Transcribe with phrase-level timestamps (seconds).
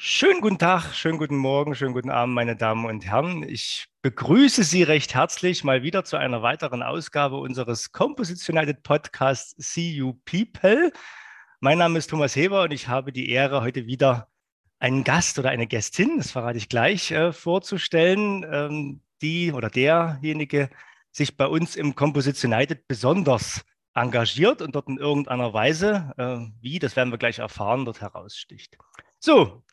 [0.00, 3.42] Schönen guten Tag, schönen guten Morgen, schönen guten Abend, meine Damen und Herren.
[3.42, 9.56] Ich begrüße Sie recht herzlich mal wieder zu einer weiteren Ausgabe unseres Composition United Podcasts
[9.58, 10.92] See You People.
[11.58, 14.28] Mein Name ist Thomas Heber und ich habe die Ehre, heute wieder
[14.78, 20.70] einen Gast oder eine Gästin, das verrate ich gleich, äh, vorzustellen, ähm, die oder derjenige
[21.10, 26.78] sich bei uns im Composition United besonders engagiert und dort in irgendeiner Weise, äh, wie,
[26.78, 28.78] das werden wir gleich erfahren, dort heraussticht.
[29.18, 29.64] So,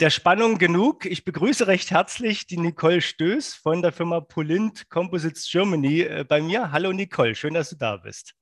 [0.00, 1.06] der Spannung genug.
[1.06, 6.40] Ich begrüße recht herzlich die Nicole Stöß von der Firma Polint Composites Germany äh, bei
[6.40, 6.70] mir.
[6.70, 8.34] Hallo Nicole, schön, dass du da bist.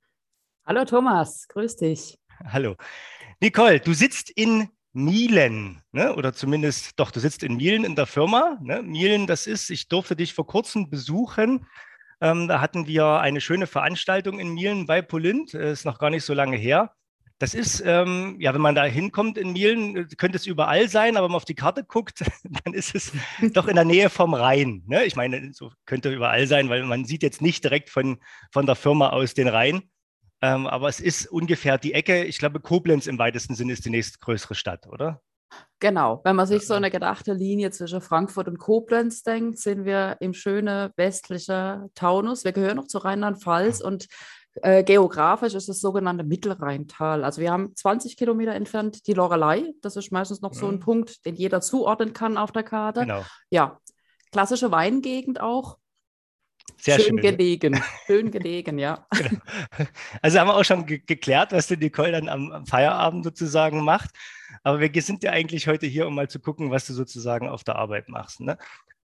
[0.66, 2.19] Hallo Thomas, grüß dich.
[2.45, 2.77] Hallo.
[3.41, 6.15] Nicole, du sitzt in Mielen, ne?
[6.15, 8.59] oder zumindest, doch, du sitzt in Mielen in der Firma.
[8.60, 8.82] Ne?
[8.82, 11.66] Mielen, das ist, ich durfte dich vor kurzem besuchen.
[12.20, 16.10] Ähm, da hatten wir eine schöne Veranstaltung in Mielen bei Polint, äh, ist noch gar
[16.10, 16.93] nicht so lange her.
[17.38, 21.26] Das ist, ähm, ja, wenn man da hinkommt in Mielen, könnte es überall sein, aber
[21.26, 22.24] wenn man auf die Karte guckt,
[22.65, 23.12] dann ist es
[23.52, 24.82] doch in der Nähe vom Rhein.
[24.87, 25.04] Ne?
[25.04, 28.18] Ich meine, so könnte überall sein, weil man sieht jetzt nicht direkt von,
[28.52, 29.82] von der Firma aus den Rhein.
[30.40, 32.24] Ähm, aber es ist ungefähr die Ecke.
[32.24, 35.20] Ich glaube, Koblenz im weitesten Sinne ist die nächstgrößere Stadt, oder?
[35.79, 40.16] Genau, wenn man sich so eine gedachte Linie zwischen Frankfurt und Koblenz denkt, sind wir
[40.20, 42.45] im schönen westlichen Taunus.
[42.45, 44.07] Wir gehören noch zu Rheinland-Pfalz und
[44.62, 47.24] äh, geografisch ist das sogenannte Mittelrheintal.
[47.24, 49.73] Also wir haben 20 Kilometer entfernt die Lorelei.
[49.82, 50.59] Das ist meistens noch mhm.
[50.59, 50.80] so ein mhm.
[50.80, 53.01] Punkt, den jeder zuordnen kann auf der Karte.
[53.01, 53.24] Genau.
[53.51, 53.80] Ja,
[54.32, 55.79] klassische Weingegend auch.
[56.79, 59.07] Sehr schön, schön gelegen, schön gelegen, ja.
[59.10, 59.40] Genau.
[60.21, 63.85] Also haben wir auch schon ge geklärt, was die Nicole dann am, am, Feierabend sozusagen
[63.85, 64.10] macht.
[64.62, 67.64] Aber wir sind ja eigentlich heute hier, um mal zu gucken, was du sozusagen auf
[67.64, 68.41] der Arbeit machst.
[68.41, 68.58] Ne?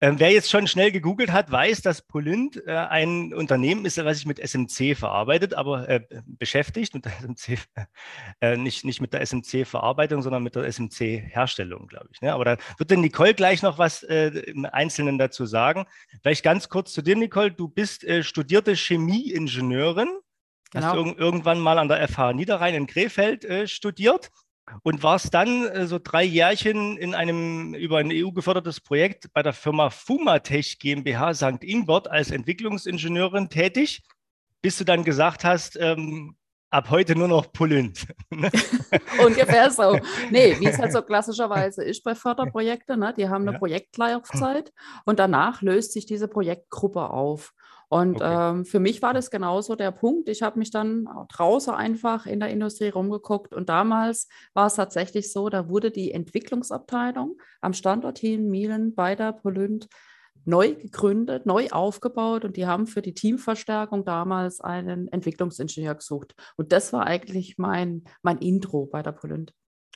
[0.02, 4.16] Ähm, wer jetzt schon schnell gegoogelt hat, weiß, dass Polint äh, ein Unternehmen ist, was
[4.16, 7.58] sich mit SMC verarbeitet, aber äh, beschäftigt mit der SMC,
[8.40, 12.22] äh, nicht, nicht mit der SMC-Verarbeitung, sondern mit der SMC-Herstellung, glaube ich.
[12.22, 12.32] Ne?
[12.32, 15.84] Aber da wird dann Nicole gleich noch was äh, im Einzelnen dazu sagen.
[16.22, 17.50] Vielleicht ganz kurz zu dir, Nicole.
[17.50, 20.08] Du bist äh, studierte Chemieingenieurin.
[20.70, 20.86] Genau.
[20.86, 24.30] Hast du irgendwann mal an der FH Niederrhein in Krefeld äh, studiert
[24.82, 29.42] und warst dann äh, so drei Jährchen in einem über ein EU gefördertes Projekt bei
[29.42, 31.62] der Firma Fumatech GmbH St.
[31.62, 34.02] Ingbert als Entwicklungsingenieurin tätig,
[34.62, 36.36] bis du dann gesagt hast, ähm,
[36.70, 38.06] ab heute nur noch Pullend.
[39.24, 39.98] Ungefähr so.
[40.30, 43.14] Nee, wie es halt so klassischerweise ist bei Förderprojekten, ne?
[43.16, 43.58] die haben eine ja.
[43.58, 44.72] Projektlaufzeit
[45.04, 47.52] und danach löst sich diese Projektgruppe auf.
[47.92, 48.50] Und okay.
[48.50, 50.28] ähm, für mich war das genauso der Punkt.
[50.28, 55.32] Ich habe mich dann draußen einfach in der Industrie rumgeguckt und damals war es tatsächlich
[55.32, 59.88] so, da wurde die Entwicklungsabteilung am Standort hier in Mielen bei der Polynt
[60.44, 66.36] neu gegründet, neu aufgebaut und die haben für die Teamverstärkung damals einen Entwicklungsingenieur gesucht.
[66.56, 69.52] Und das war eigentlich mein, mein Intro bei der Polynt.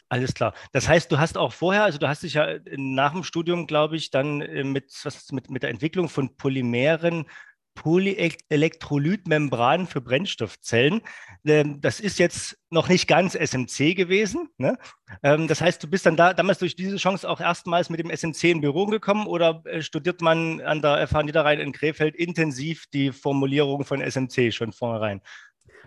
[0.09, 0.53] Alles klar.
[0.72, 3.97] Das heißt, du hast auch vorher, also du hast dich ja nach dem Studium, glaube
[3.97, 7.27] ich, dann äh, mit, was, mit, mit der Entwicklung von Polymeren
[7.75, 11.03] Polyelektrolytmembran für Brennstoffzellen.
[11.45, 14.49] Ähm, das ist jetzt noch nicht ganz SMC gewesen.
[14.59, 14.79] Ne?
[15.23, 18.11] Ähm, das heißt, du bist dann da, damals durch diese Chance auch erstmals mit dem
[18.11, 22.87] SMC in Büro gekommen oder äh, studiert man an der FH Niederrhein in Krefeld intensiv
[22.93, 25.21] die Formulierung von SMC schon vornherein?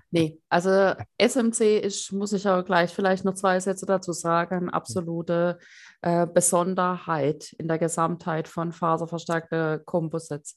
[0.10, 5.60] Nee, also SMC ist, muss ich auch gleich vielleicht noch zwei Sätze dazu sagen, absolute
[6.02, 10.56] äh, Besonderheit in der Gesamtheit von faserverstärkte Composites.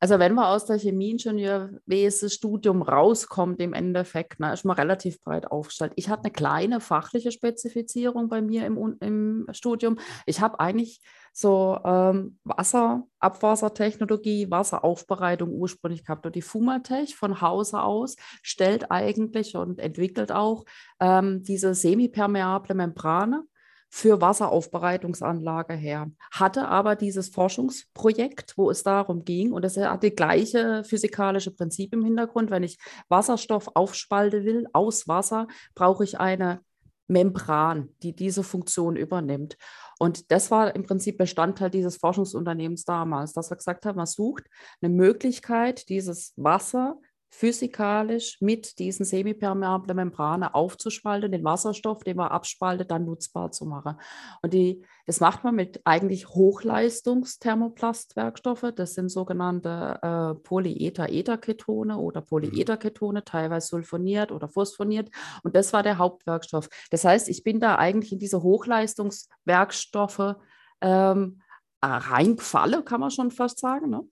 [0.00, 5.46] Also wenn man aus der Chemieingenieurwesen Studium rauskommt, im Endeffekt, ne, ist man relativ breit
[5.46, 5.92] aufgestellt.
[5.94, 9.98] Ich hatte eine kleine fachliche Spezifizierung bei mir im, im Studium.
[10.26, 11.00] Ich habe eigentlich
[11.38, 16.26] so ähm, Wasser, Abwassertechnologie, Wasseraufbereitung ursprünglich gehabt.
[16.26, 20.64] Und die Fumatech von Hause aus stellt eigentlich und entwickelt auch
[20.98, 23.44] ähm, diese semipermeable Membrane
[23.88, 30.10] für Wasseraufbereitungsanlage her, hatte aber dieses Forschungsprojekt, wo es darum ging, und es hat die
[30.10, 32.78] gleiche physikalische Prinzip im Hintergrund, wenn ich
[33.08, 36.60] Wasserstoff aufspalten will aus Wasser, brauche ich eine
[37.08, 39.56] Membran, die diese Funktion übernimmt.
[39.98, 44.44] Und das war im Prinzip Bestandteil dieses Forschungsunternehmens damals, dass wir gesagt haben, man sucht
[44.80, 46.98] eine Möglichkeit, dieses Wasser
[47.30, 53.96] physikalisch mit diesen semipermeablen Membrane aufzuspalten, den Wasserstoff, den man abspaltet, dann nutzbar zu machen.
[54.40, 58.66] Und die, das macht man mit eigentlich Hochleistungsthermoplastwerkstoffe.
[58.76, 65.08] Das sind sogenannte äh, Polyether-Ether-Ketone oder Polyether-Ketone, teilweise sulfoniert oder phosphoniert.
[65.42, 66.68] Und das war der Hauptwerkstoff.
[66.90, 70.36] Das heißt, ich bin da eigentlich in diese Hochleistungswerkstoffe
[70.82, 71.40] ähm,
[71.82, 73.88] reingefallen, kann man schon fast sagen.
[73.88, 74.06] Ne?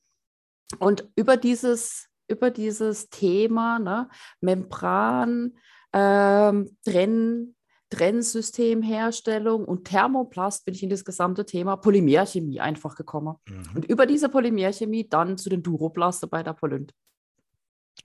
[0.78, 4.08] Und über dieses über dieses Thema ne,
[4.40, 5.56] Membran,
[5.92, 7.55] ähm, Trennen,
[7.90, 13.36] Trennsystemherstellung und Thermoplast bin ich in das gesamte Thema Polymerchemie einfach gekommen.
[13.48, 13.62] Mhm.
[13.74, 16.92] Und über diese Polymerchemie dann zu den Duroplaste bei der Polynt.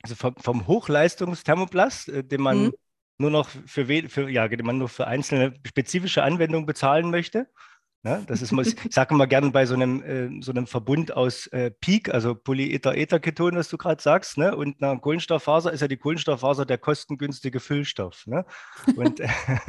[0.03, 2.71] Also vom, vom Hochleistungsthermoplast, äh, den man mhm.
[3.17, 7.47] nur noch für, für, ja, den man nur für einzelne spezifische Anwendungen bezahlen möchte,
[8.03, 8.23] Ne?
[8.25, 11.69] Das ist, ich sage immer gerne bei so einem, äh, so einem Verbund aus äh,
[11.69, 14.55] Peak, also Polyether-Ether-Keton, was du gerade sagst, ne?
[14.55, 18.25] und einer Kohlenstofffaser ist ja die Kohlenstofffaser der kostengünstige Füllstoff.
[18.25, 18.43] Ne?
[18.95, 19.21] Und,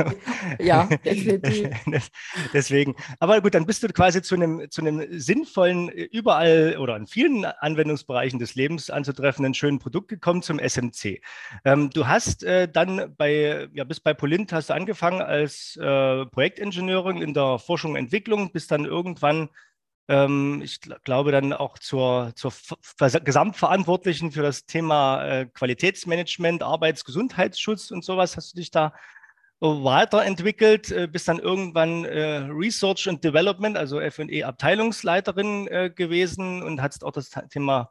[0.59, 1.69] ja, definitiv.
[2.55, 2.95] Deswegen.
[3.21, 7.45] Aber gut, dann bist du quasi zu einem, zu einem sinnvollen, überall oder in vielen
[7.45, 11.21] Anwendungsbereichen des Lebens anzutreffenden schönen Produkt gekommen zum SMC.
[11.67, 16.25] Ähm, du hast äh, dann bei, ja, bis bei Polint hast du angefangen als äh,
[16.25, 19.49] Projektingenieurin in der Forschung und Entwicklung Entwicklung, bis dann irgendwann,
[20.09, 22.53] ähm, ich glaube, dann auch zur, zur
[23.25, 28.37] Gesamtverantwortlichen für das Thema äh, Qualitätsmanagement, Arbeitsgesundheitsschutz und sowas.
[28.37, 28.93] Hast du dich da
[29.61, 36.81] weiterentwickelt, äh, bis dann irgendwann äh, Research and Development, also FE Abteilungsleiterin äh, gewesen und
[36.81, 37.91] hast auch das Thema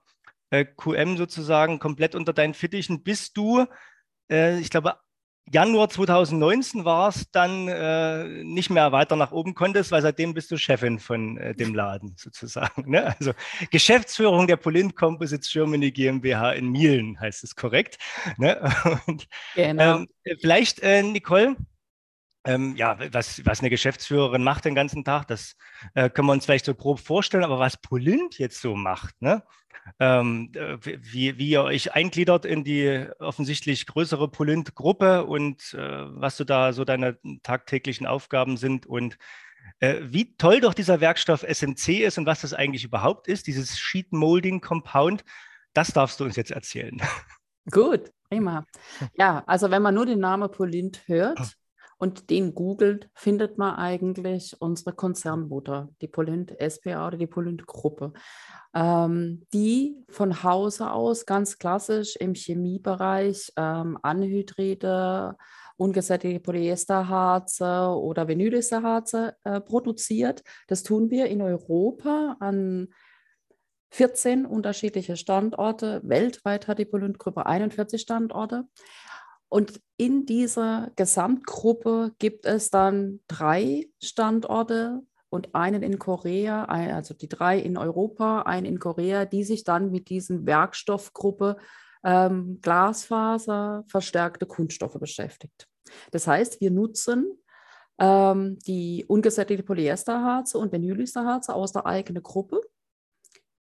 [0.50, 3.66] äh, QM sozusagen komplett unter deinen Fittichen, bist du,
[4.30, 4.96] äh, ich glaube,
[5.50, 10.50] Januar 2019 war es dann äh, nicht mehr weiter nach oben konntest, weil seitdem bist
[10.52, 12.90] du Chefin von äh, dem Laden sozusagen.
[12.90, 13.16] Ne?
[13.20, 13.34] Also
[13.70, 17.98] Geschäftsführung der Polint Composites Germany GmbH in Mielen heißt es korrekt.
[18.38, 18.62] Ne?
[19.08, 19.98] Und, genau.
[19.98, 20.08] Ähm,
[20.40, 21.56] vielleicht, äh, Nicole,
[22.46, 25.56] ähm, ja, was, was eine Geschäftsführerin macht den ganzen Tag, das
[25.94, 29.44] äh, können wir uns vielleicht so grob vorstellen, aber was Polint jetzt so macht, ne?
[30.00, 36.44] ähm, wie, wie ihr euch eingliedert in die offensichtlich größere Polint-Gruppe und äh, was so
[36.44, 39.18] da so deine tagtäglichen Aufgaben sind und
[39.80, 43.78] äh, wie toll doch dieser Werkstoff SMC ist und was das eigentlich überhaupt ist, dieses
[43.80, 45.24] Sheet Molding Compound,
[45.74, 47.02] das darfst du uns jetzt erzählen.
[47.72, 48.66] Gut, prima.
[49.16, 51.58] Ja, also wenn man nur den Namen Polint hört,
[52.02, 58.14] und den googelt, findet man eigentlich unsere Konzernmutter, die Polint SPA oder die Polint Gruppe,
[58.74, 65.38] ähm, die von Hause aus ganz klassisch im Chemiebereich ähm, Anhydride,
[65.78, 70.42] ungesättigte Polyesterharze oder Vinylesterharze äh, produziert.
[70.66, 72.88] Das tun wir in Europa an
[73.92, 76.02] 14 unterschiedliche Standorte.
[76.04, 78.64] Weltweit hat die Polint Gruppe 41 Standorte.
[79.52, 87.28] Und in dieser Gesamtgruppe gibt es dann drei Standorte und einen in Korea, also die
[87.28, 91.58] drei in Europa, einen in Korea, die sich dann mit diesen Werkstoffgruppe
[92.06, 95.68] ähm, Glasfaser, verstärkte Kunststoffe beschäftigt.
[96.12, 97.38] Das heißt, wir nutzen
[98.00, 102.62] ähm, die ungesättigte Polyesterharze und Vinylesterharze aus der eigenen Gruppe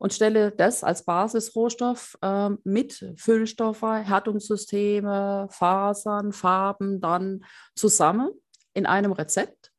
[0.02, 7.46] und stelle das als Basisrohstoff äh, mit Füllstoffe, Härtungssysteme, Fasern, Farben dann
[7.76, 8.32] zusammen
[8.74, 9.72] in einem Rezept,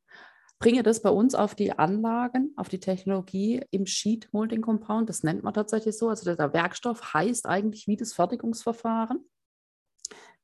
[0.59, 5.23] bringe das bei uns auf die Anlagen, auf die Technologie im Sheet Molding Compound, das
[5.23, 9.29] nennt man tatsächlich so, also der Werkstoff heißt eigentlich wie das Fertigungsverfahren,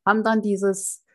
[0.06, 1.06] haben dann dieses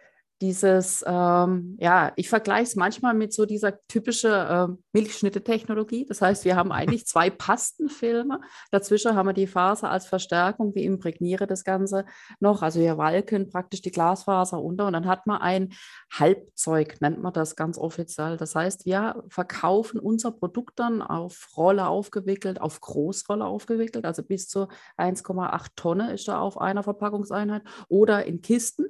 [0.41, 6.07] dieses, ähm, ja, ich vergleiche es manchmal mit so dieser typischen äh, Milchschnitte-Technologie.
[6.07, 8.41] Das heißt, wir haben eigentlich zwei Pastenfilme.
[8.71, 10.75] Dazwischen haben wir die Faser als Verstärkung.
[10.75, 12.05] Wir imprägnieren das Ganze
[12.41, 12.63] noch.
[12.63, 15.73] Also wir walken praktisch die Glasfaser unter und dann hat man ein
[16.13, 18.37] Halbzeug, nennt man das ganz offiziell.
[18.37, 24.49] Das heißt, wir verkaufen unser Produkt dann auf Rolle aufgewickelt, auf Großrolle aufgewickelt, also bis
[24.49, 24.69] zu
[24.99, 28.87] 1,8 Tonnen ist da auf einer Verpackungseinheit oder in Kisten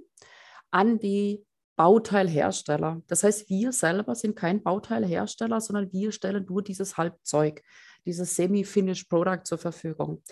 [0.75, 3.01] an die Bauteilhersteller.
[3.07, 7.63] Das heißt, wir selber sind kein Bauteilhersteller, sondern wir stellen nur dieses Halbzeug,
[8.05, 10.23] dieses Semi-Finished Product zur Verfügung.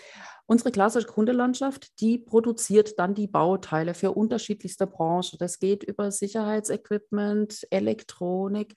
[0.47, 5.39] Unsere klassische Kundelandschaft, die produziert dann die Bauteile für unterschiedlichste Branchen.
[5.39, 8.75] Das geht über Sicherheitsequipment, Elektronik,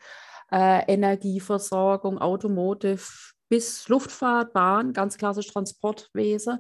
[0.52, 3.02] äh, Energieversorgung, Automotive,
[3.50, 6.60] bis Luftfahrt, Bahn, ganz klassisch Transportwesen.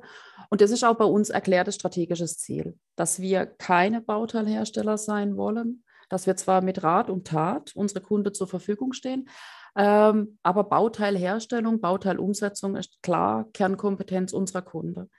[0.49, 5.83] Und das ist auch bei uns erklärtes strategisches Ziel, dass wir keine Bauteilhersteller sein wollen,
[6.09, 9.27] dass wir zwar mit Rat und Tat unsere Kunden zur Verfügung stehen,
[9.75, 15.09] ähm, aber Bauteilherstellung, Bauteilumsetzung ist klar Kernkompetenz unserer Kunden.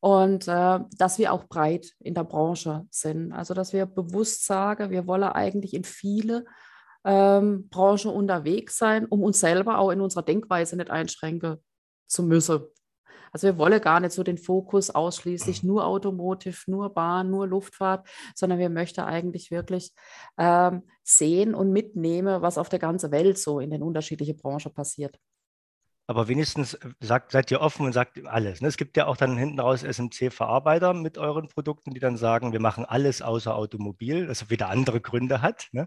[0.00, 3.32] Und äh, dass wir auch breit in der Branche sind.
[3.32, 6.46] Also dass wir bewusst sagen, wir wollen eigentlich in viele
[7.04, 11.58] ähm, Branche unterwegs sein, um uns selber auch in unserer Denkweise nicht einschränken
[12.06, 12.62] zu müssen.
[13.32, 18.08] Also wir wollen gar nicht so den Fokus ausschließlich nur Automotive, nur Bahn, nur Luftfahrt,
[18.34, 19.92] sondern wir möchten eigentlich wirklich
[20.36, 25.16] ähm, sehen und mitnehmen, was auf der ganzen Welt so in den unterschiedlichen Branchen passiert.
[26.10, 28.60] Aber wenigstens äh, sagt, seid ihr offen und sagt alles.
[28.60, 28.66] Ne?
[28.66, 32.58] Es gibt ja auch dann hinten raus SMC-Verarbeiter mit euren Produkten, die dann sagen, wir
[32.58, 35.68] machen alles außer Automobil, das wieder andere Gründe hat.
[35.70, 35.86] Ne?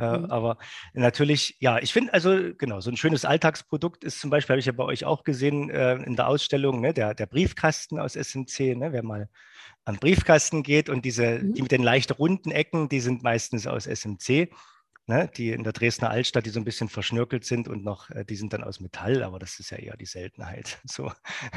[0.00, 0.24] Äh, mhm.
[0.24, 0.58] aber
[0.92, 4.66] natürlich, ja, ich finde also, genau, so ein schönes Alltagsprodukt ist zum Beispiel, habe ich
[4.66, 8.74] ja bei euch auch gesehen äh, in der Ausstellung, ne, der, der Briefkasten aus SMC,
[8.74, 9.28] ne, wer mal
[9.84, 11.54] an Briefkasten geht und diese, mhm.
[11.54, 14.50] die mit den leicht runden Ecken, die sind meistens aus SMC
[15.10, 18.24] ne, die in der Dresdner Altstadt, die so ein bisschen verschnörkelt sind und noch, äh,
[18.24, 20.78] die sind dann aus Metall, aber das ist ja eher die Seltenheit.
[20.90, 21.12] So.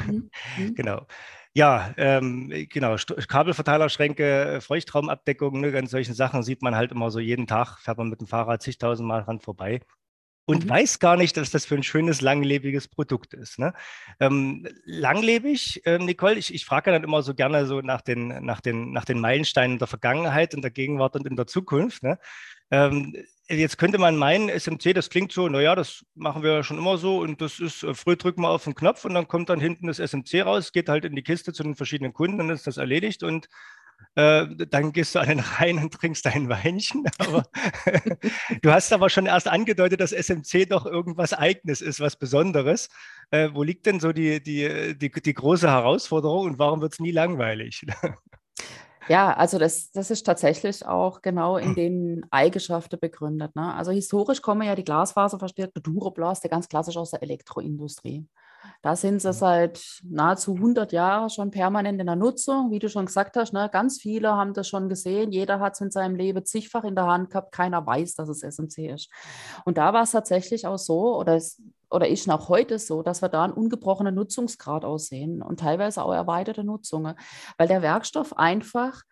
[0.06, 0.30] Mhm.
[0.58, 0.74] mhm.
[0.74, 1.06] genau.
[1.54, 7.46] Ja, ähm, genau, Kabelverteilerschränke, Feuchtraumabdeckung, ne, ganz solchen Sachen sieht man halt immer so jeden
[7.46, 9.80] Tag, fährt man mit dem Fahrrad zigtausendmal ran vorbei
[10.46, 10.68] und mhm.
[10.68, 13.58] weiß gar nicht, dass das für ein schönes, langlebiges Produkt ist.
[13.58, 13.72] Ne?
[14.20, 18.60] Ähm, langlebig, äh, Nicole, ich, ich frage dann immer so gerne so nach den, nach,
[18.60, 22.02] den, nach den Meilensteinen der Vergangenheit, in der Gegenwart und in der Zukunft.
[22.02, 22.18] Ne?
[22.70, 23.16] Ähm,
[23.48, 27.20] jetzt könnte man meinen, SMC, das klingt so, naja, das machen wir schon immer so
[27.20, 29.86] und das ist, äh, früh drücken wir auf den Knopf und dann kommt dann hinten
[29.86, 32.76] das SMC raus, geht halt in die Kiste zu den verschiedenen Kunden, dann ist das
[32.76, 33.48] erledigt und
[34.16, 37.04] äh, dann gehst du an den Rhein und trinkst dein Weinchen.
[37.18, 37.44] Aber
[38.62, 42.88] du hast aber schon erst angedeutet, dass SMC doch irgendwas Eigenes ist, was Besonderes.
[43.30, 47.00] Äh, wo liegt denn so die, die, die, die große Herausforderung und warum wird es
[47.00, 47.84] nie langweilig?
[49.08, 53.54] Ja, also das, das ist tatsächlich auch genau in den Eigenschaften begründet.
[53.54, 53.74] Ne?
[53.74, 58.26] Also historisch kommen ja die Glasfaserverstärkte Duroblast ganz klassisch aus der Elektroindustrie.
[58.82, 62.70] Da sind sie seit nahezu 100 Jahren schon permanent in der Nutzung.
[62.70, 65.32] Wie du schon gesagt hast, ne, ganz viele haben das schon gesehen.
[65.32, 67.52] Jeder hat es in seinem Leben zigfach in der Hand gehabt.
[67.52, 69.10] Keiner weiß, dass es SMC ist.
[69.64, 73.22] Und da war es tatsächlich auch so, oder es oder ist auch heute so, dass
[73.22, 77.14] wir da einen ungebrochenen Nutzungsgrad aussehen und teilweise auch erweiterte Nutzungen,
[77.56, 79.02] weil der Werkstoff einfach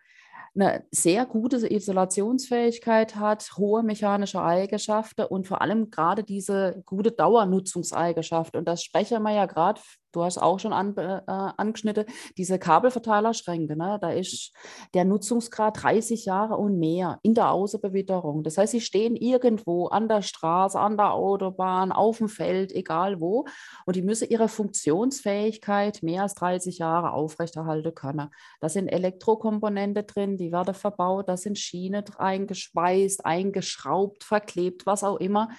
[0.55, 8.55] eine sehr gute Isolationsfähigkeit hat, hohe mechanische Eigenschaften und vor allem gerade diese gute Dauernutzungseigenschaft.
[8.55, 9.81] Und das sprechen wir ja gerade
[10.13, 12.05] du hast auch schon an, äh, angeschnitten,
[12.37, 13.97] diese Kabelverteilerschränke, ne?
[14.01, 14.53] da ist
[14.93, 18.43] der Nutzungsgrad 30 Jahre und mehr in der Außenbewitterung.
[18.43, 23.19] Das heißt, sie stehen irgendwo an der Straße, an der Autobahn, auf dem Feld, egal
[23.19, 23.45] wo,
[23.85, 28.29] und die müssen ihre Funktionsfähigkeit mehr als 30 Jahre aufrechterhalten können.
[28.59, 35.17] Da sind Elektrokomponente drin, die werden verbaut, da sind Schienen eingespeist, eingeschraubt, verklebt, was auch
[35.17, 35.49] immer.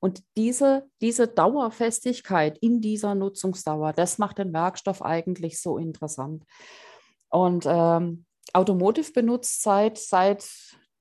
[0.00, 6.44] Und diese, diese Dauerfestigkeit in dieser Nutzungsdauer, das macht den Werkstoff eigentlich so interessant.
[7.30, 10.46] Und ähm, Automotive benutzt seit, seit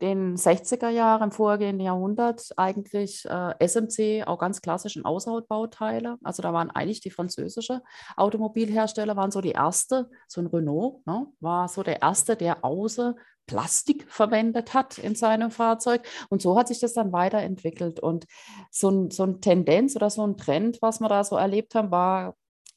[0.01, 6.17] den 60er Jahren im vorgehenden Jahrhundert eigentlich äh, SMC, auch ganz klassischen Außenhautbauteile.
[6.23, 7.81] Also da waren eigentlich die französischen
[8.15, 13.15] Automobilhersteller, waren so die erste, so ein Renault ne, war so der erste, der außen
[13.47, 16.01] Plastik verwendet hat in seinem Fahrzeug.
[16.29, 17.99] Und so hat sich das dann weiterentwickelt.
[17.99, 18.25] Und
[18.71, 21.91] so ein, so ein Tendenz oder so ein Trend, was wir da so erlebt haben,
[21.91, 22.35] war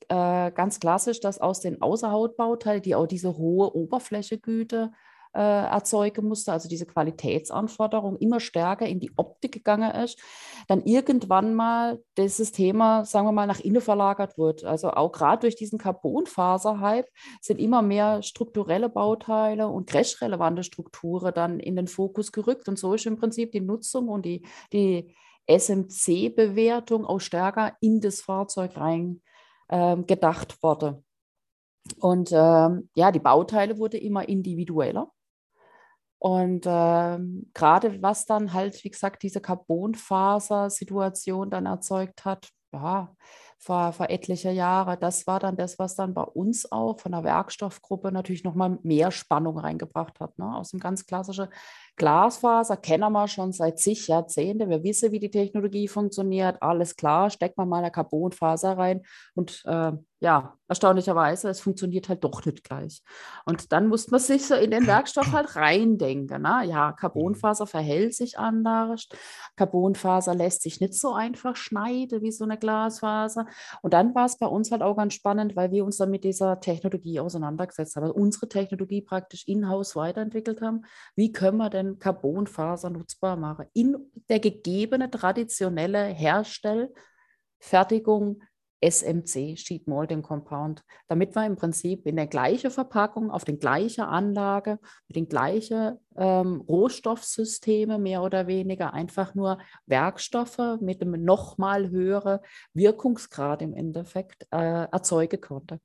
[0.09, 4.93] äh, ganz klassisch, dass aus den Außerhautbauteilen, die auch diese hohe Oberflächegüte
[5.37, 10.19] äh, erzeugen musste, also diese Qualitätsanforderung immer stärker in die Optik gegangen ist,
[10.67, 14.65] dann irgendwann mal dieses Thema, sagen wir mal, nach innen verlagert wird.
[14.65, 17.09] Also auch gerade durch diesen Carbonfaser-Hype
[17.43, 22.67] sind immer mehr strukturelle Bauteile und crash-relevante Strukturen dann in den Fokus gerückt.
[22.69, 25.15] Und so ist im Prinzip die Nutzung und die, die
[25.47, 29.21] SMC-Bewertung auch stärker in das Fahrzeug rein
[29.69, 31.03] ähm, gedacht wurde.
[32.01, 35.11] Und ähm, ja, die Bauteile wurden immer individueller.
[36.19, 43.15] Und ähm, gerade was dann halt, wie gesagt, diese Carbonfaser-Situation dann erzeugt hat, ja,
[43.59, 47.25] vor, vor etliche Jahre, das war dann das, was dann bei uns auch von der
[47.25, 50.39] Werkstoffgruppe natürlich nochmal mehr Spannung reingebracht hat.
[50.39, 50.57] Ne?
[50.57, 51.49] Aus dem ganz klassischen
[51.97, 54.71] Glasfaser kennen wir schon seit zig Jahrzehnten.
[54.71, 56.63] Wir wissen, wie die Technologie funktioniert.
[56.63, 59.03] Alles klar, steckt man mal eine Carbonfaser rein
[59.35, 63.03] und äh, ja, erstaunlicherweise, es funktioniert halt doch nicht gleich.
[63.45, 66.41] Und dann muss man sich so in den Werkstoff halt reindenken.
[66.41, 66.63] Ne?
[66.67, 69.09] Ja, Carbonfaser verhält sich anders.
[69.57, 73.47] Carbonfaser lässt sich nicht so einfach schneiden wie so eine Glasfaser.
[73.83, 76.25] Und dann war es bei uns halt auch ganz spannend, weil wir uns dann mit
[76.25, 78.05] dieser Technologie auseinandergesetzt haben.
[78.05, 80.87] Also unsere Technologie praktisch in-house weiterentwickelt haben.
[81.15, 83.67] Wie können wir denn Carbonfaser nutzbar machen?
[83.73, 83.97] In
[84.29, 86.93] der gegebene traditionelle Herstell,
[87.59, 88.43] Fertigung,
[88.81, 94.03] SMC, Sheet Molding Compound, damit wir im Prinzip in der gleichen Verpackung, auf den gleichen
[94.03, 94.79] Anlage,
[95.09, 102.41] mit den gleichen ähm, Rohstoffsystemen mehr oder weniger einfach nur Werkstoffe mit einem nochmal höheren
[102.75, 105.81] Wirkungsgrad im Endeffekt äh, erzeugen konnte.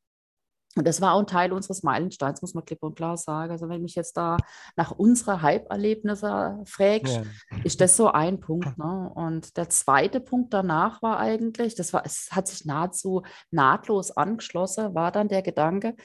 [0.75, 3.51] Und das war auch ein Teil unseres Meilensteins, muss man klipp und klar sagen.
[3.51, 4.37] Also wenn mich jetzt da
[4.77, 7.23] nach unserer Hype-Erlebnisse fragst, ja.
[7.63, 8.77] ist das so ein Punkt.
[8.77, 9.11] Ne?
[9.13, 14.95] Und der zweite Punkt danach war eigentlich, das war, es hat sich nahezu nahtlos angeschlossen,
[14.95, 15.95] war dann der Gedanke,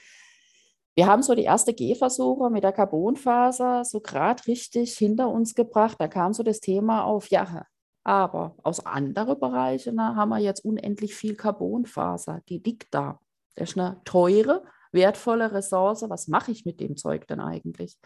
[0.97, 5.97] wir haben so die erste Gehversuche mit der Carbonfaser so gerade richtig hinter uns gebracht.
[5.99, 7.67] Da kam so das Thema auf, ja,
[8.03, 13.21] aber aus anderen Bereichen na, haben wir jetzt unendlich viel Carbonfaser, die liegt da.
[13.57, 16.05] Das ist eine teure, wertvolle Ressource.
[16.09, 17.99] Was mache ich mit dem Zeug denn eigentlich?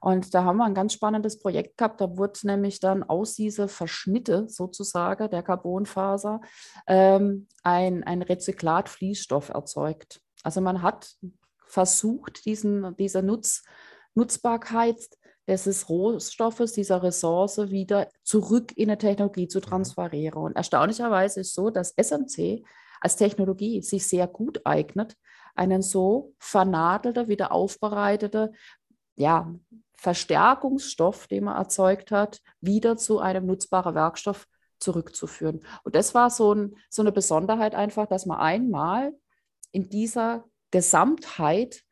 [0.00, 2.00] Und da haben wir ein ganz spannendes Projekt gehabt.
[2.00, 6.42] Da wurde nämlich dann aus diese Verschnitte sozusagen der Carbonfaser
[6.86, 10.20] ähm, ein, ein Rezyklat-Fließstoff erzeugt.
[10.42, 11.16] Also man hat
[11.66, 13.62] versucht, diesen, diese Nutz,
[14.14, 14.98] Nutzbarkeit
[15.48, 19.62] dieses Rohstoffes, dieser Ressource wieder zurück in eine Technologie zu mhm.
[19.62, 20.42] transferieren.
[20.42, 22.64] Und erstaunlicherweise ist es so, dass SMC
[23.00, 25.16] als Technologie sich sehr gut eignet,
[25.54, 28.52] einen so vernadelter, wieder aufbereitete,
[29.16, 29.54] ja,
[29.96, 34.46] Verstärkungsstoff, den man erzeugt hat, wieder zu einem nutzbaren Werkstoff
[34.78, 35.64] zurückzuführen.
[35.82, 39.12] Und das war so, ein, so eine Besonderheit einfach, dass man einmal
[39.72, 41.84] in dieser Gesamtheit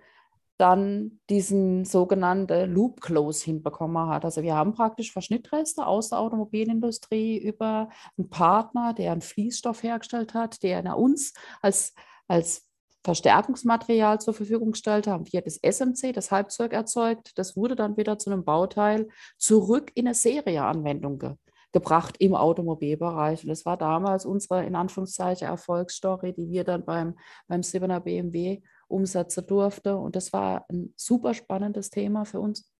[0.62, 4.24] dann diesen sogenannten Loop Close hinbekommen hat.
[4.24, 10.34] Also wir haben praktisch Verschnittreste aus der Automobilindustrie über einen Partner, der einen Fließstoff hergestellt
[10.34, 11.94] hat, der uns als,
[12.28, 12.68] als
[13.02, 15.24] Verstärkungsmaterial zur Verfügung gestellt haben.
[15.32, 17.32] Wir das SMC, das Halbzeug erzeugt.
[17.36, 21.34] Das wurde dann wieder zu einem Bauteil zurück in eine Serieanwendung ge
[21.72, 23.44] gebracht im Automobilbereich.
[23.44, 27.16] Und das war damals unsere, in Anführungszeichen, Erfolgsstory, die wir dann beim,
[27.48, 28.60] beim 7er BMW
[28.92, 29.96] umsetzen durfte.
[29.96, 32.70] Und das war ein super spannendes Thema für uns.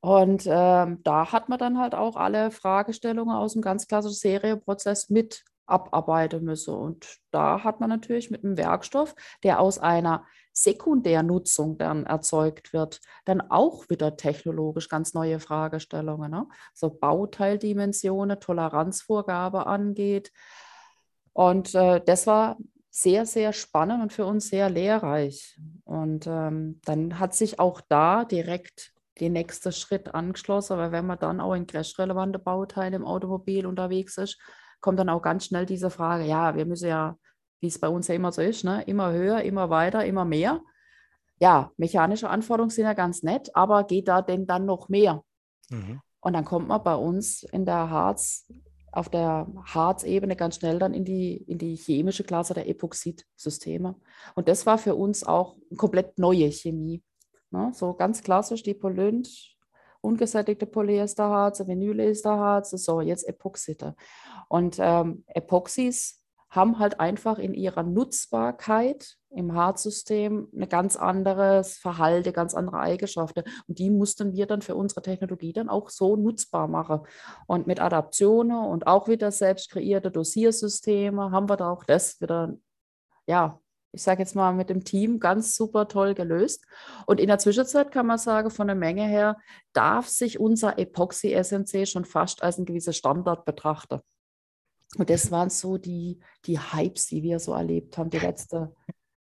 [0.00, 5.10] Und ähm, da hat man dann halt auch alle Fragestellungen aus dem ganz klassischen Serienprozess
[5.10, 6.74] mit abarbeiten müssen.
[6.74, 13.00] Und da hat man natürlich mit einem Werkstoff, der aus einer Sekundärnutzung dann erzeugt wird,
[13.24, 16.30] dann auch wieder technologisch ganz neue Fragestellungen.
[16.30, 16.46] Ne?
[16.74, 20.32] So Bauteildimensionen, Toleranzvorgabe angeht.
[21.32, 22.58] Und äh, das war
[22.90, 25.58] sehr, sehr spannend und für uns sehr lehrreich.
[25.84, 31.18] Und ähm, dann hat sich auch da direkt der nächste Schritt angeschlossen, weil wenn man
[31.18, 34.38] dann auch in crashrelevante Bauteile im Automobil unterwegs ist,
[34.80, 37.16] kommt dann auch ganz schnell diese Frage, ja, wir müssen ja,
[37.60, 40.60] wie es bei uns ja immer so ist, ne, immer höher, immer weiter, immer mehr.
[41.38, 45.22] Ja, mechanische Anforderungen sind ja ganz nett, aber geht da denn dann noch mehr?
[45.68, 46.00] Mhm.
[46.20, 48.50] Und dann kommt man bei uns in der Harz
[48.92, 53.94] auf der Harzebene ganz schnell dann in die, in die chemische Klasse der Epoxid-Systeme.
[54.34, 57.02] Und das war für uns auch eine komplett neue Chemie.
[57.50, 57.70] Ne?
[57.74, 59.56] So ganz klassisch die Polynt,
[60.00, 63.94] ungesättigte Polyesterharze, Vinylesterharze, so jetzt Epoxide.
[64.48, 66.19] Und ähm, Epoxys
[66.50, 73.44] haben halt einfach in ihrer Nutzbarkeit im Harzsystem eine ganz anderes Verhalten, ganz andere Eigenschaften.
[73.68, 77.02] Und die mussten wir dann für unsere Technologie dann auch so nutzbar machen.
[77.46, 82.56] Und mit Adaptionen und auch wieder selbst kreierte Dosiersysteme haben wir da auch das wieder,
[83.26, 83.60] ja,
[83.92, 86.64] ich sage jetzt mal mit dem Team ganz super toll gelöst.
[87.06, 89.36] Und in der Zwischenzeit kann man sagen, von der Menge her
[89.72, 94.00] darf sich unser Epoxy SMC schon fast als ein gewisser Standard betrachten.
[94.96, 98.74] Und das waren so die, die Hypes, die wir so erlebt haben, die letzte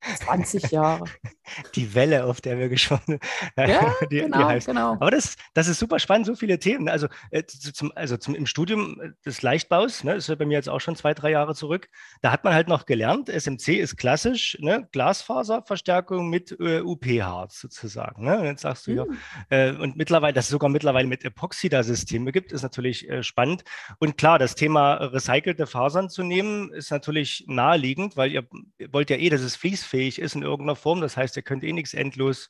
[0.02, 1.06] 20 Jahre.
[1.76, 3.20] Die Welle, auf der wir geschwommen
[3.58, 4.94] Ja, die, genau, die genau.
[4.94, 6.90] Aber das, das ist super spannend, so viele Themen.
[6.90, 10.56] Also, äh, zum, also zum, im Studium äh, des Leichtbaus, ne, ist ja bei mir
[10.56, 11.90] jetzt auch schon zwei, drei Jahre zurück,
[12.22, 18.26] da hat man halt noch gelernt, SMC ist klassisch, ne, Glasfaserverstärkung mit äh, UP-Harz sozusagen.
[18.26, 18.40] Ne?
[18.40, 18.98] Und jetzt sagst du mhm.
[18.98, 19.06] ja,
[19.50, 23.24] äh, und mittlerweile, dass es sogar mittlerweile mit Epoxy da Systeme gibt, ist natürlich äh,
[23.24, 23.64] spannend.
[24.00, 29.10] Und klar, das Thema recycelte Fasern zu nehmen, ist natürlich naheliegend, weil ihr, ihr wollt
[29.10, 31.02] ja eh, dass es fließfähig fähig ist in irgendeiner Form.
[31.02, 32.50] Das heißt, ihr könnt eh nichts endlos,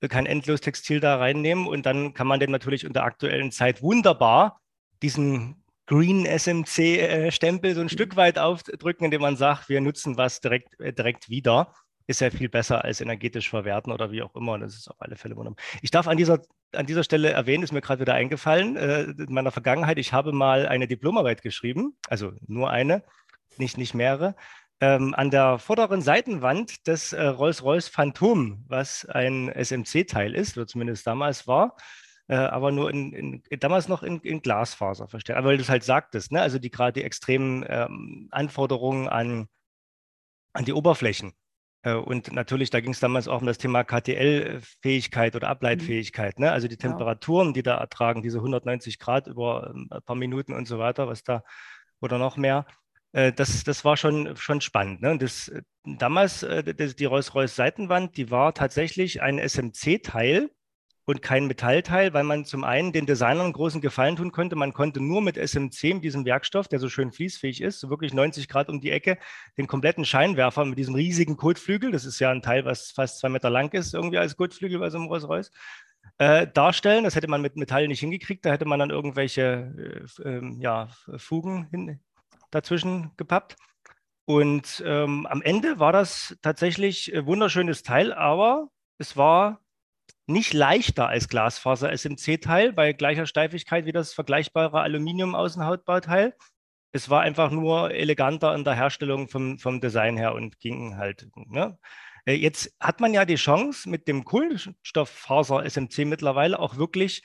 [0.00, 3.82] äh, kein endlos Textil da reinnehmen und dann kann man den natürlich unter aktuellen Zeit
[3.82, 4.60] wunderbar
[5.02, 8.16] diesen Green SMC-Stempel äh, so ein Stück mhm.
[8.16, 11.72] weit aufdrücken, indem man sagt, wir nutzen was direkt, äh, direkt wieder.
[12.08, 14.58] Ist ja viel besser als energetisch verwerten oder wie auch immer.
[14.58, 15.62] Das ist auf alle Fälle wunderbar.
[15.82, 16.40] Ich darf an dieser,
[16.72, 20.32] an dieser Stelle erwähnen, ist mir gerade wieder eingefallen, äh, in meiner Vergangenheit, ich habe
[20.32, 23.02] mal eine Diplomarbeit geschrieben, also nur eine,
[23.58, 24.36] nicht, nicht mehrere,
[24.80, 31.06] ähm, an der vorderen Seitenwand des äh, Rolls-Royce Phantom, was ein SMC-Teil ist, oder zumindest
[31.06, 31.76] damals war,
[32.28, 35.38] äh, aber nur in, in, damals noch in, in Glasfaser verstärkt.
[35.38, 36.42] Aber weil du es halt sagtest, ne?
[36.42, 39.48] also die gerade die extremen ähm, Anforderungen an,
[40.52, 41.32] an die Oberflächen.
[41.82, 46.38] Äh, und natürlich, da ging es damals auch um das Thema KTL-Fähigkeit oder Ableitfähigkeit.
[46.38, 46.50] Ne?
[46.52, 50.66] Also die Temperaturen, die da ertragen, diese 190 Grad über ähm, ein paar Minuten und
[50.66, 51.42] so weiter, was da
[52.00, 52.72] oder noch mehr äh,
[53.32, 55.00] das, das war schon, schon spannend.
[55.00, 55.16] Ne?
[55.16, 55.50] Das,
[55.84, 60.50] damals, äh, das, die Rolls-Royce Seitenwand, die war tatsächlich ein SMC-Teil
[61.06, 64.56] und kein Metallteil, weil man zum einen den Designern großen Gefallen tun konnte.
[64.56, 68.12] Man konnte nur mit SMC, mit diesem Werkstoff, der so schön fließfähig ist, so wirklich
[68.12, 69.16] 90 Grad um die Ecke,
[69.56, 73.28] den kompletten Scheinwerfer mit diesem riesigen Kotflügel, das ist ja ein Teil, was fast zwei
[73.28, 75.52] Meter lang ist, irgendwie als Kotflügel bei so einem Rolls-Royce,
[76.18, 77.04] äh, darstellen.
[77.04, 78.44] Das hätte man mit Metall nicht hingekriegt.
[78.44, 82.00] Da hätte man dann irgendwelche äh, äh, ja, Fugen hin,
[82.50, 83.56] dazwischen gepappt.
[84.24, 89.60] Und ähm, am Ende war das tatsächlich ein wunderschönes Teil, aber es war
[90.26, 96.34] nicht leichter als Glasfaser SMC-Teil bei gleicher Steifigkeit wie das vergleichbare Aluminium-Außenhautbauteil.
[96.92, 101.28] Es war einfach nur eleganter in der Herstellung vom, vom Design her und ging halt.
[101.36, 101.78] Ne?
[102.24, 107.22] Äh, jetzt hat man ja die Chance, mit dem Kohlenstofffaser SMC mittlerweile auch wirklich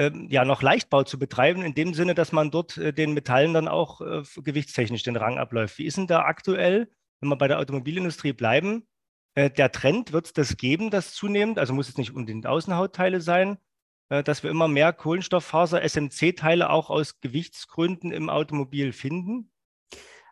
[0.00, 3.52] ähm, ja noch Leichtbau zu betreiben, in dem Sinne, dass man dort äh, den Metallen
[3.52, 5.76] dann auch äh, gewichtstechnisch den Rang abläuft.
[5.76, 8.86] Wie ist denn da aktuell, wenn wir bei der Automobilindustrie bleiben,
[9.34, 13.20] äh, der Trend, wird es das geben, das zunehmend, also muss es nicht unbedingt Außenhautteile
[13.20, 13.58] sein,
[14.08, 19.52] äh, dass wir immer mehr Kohlenstofffaser, SMC-Teile auch aus Gewichtsgründen im Automobil finden?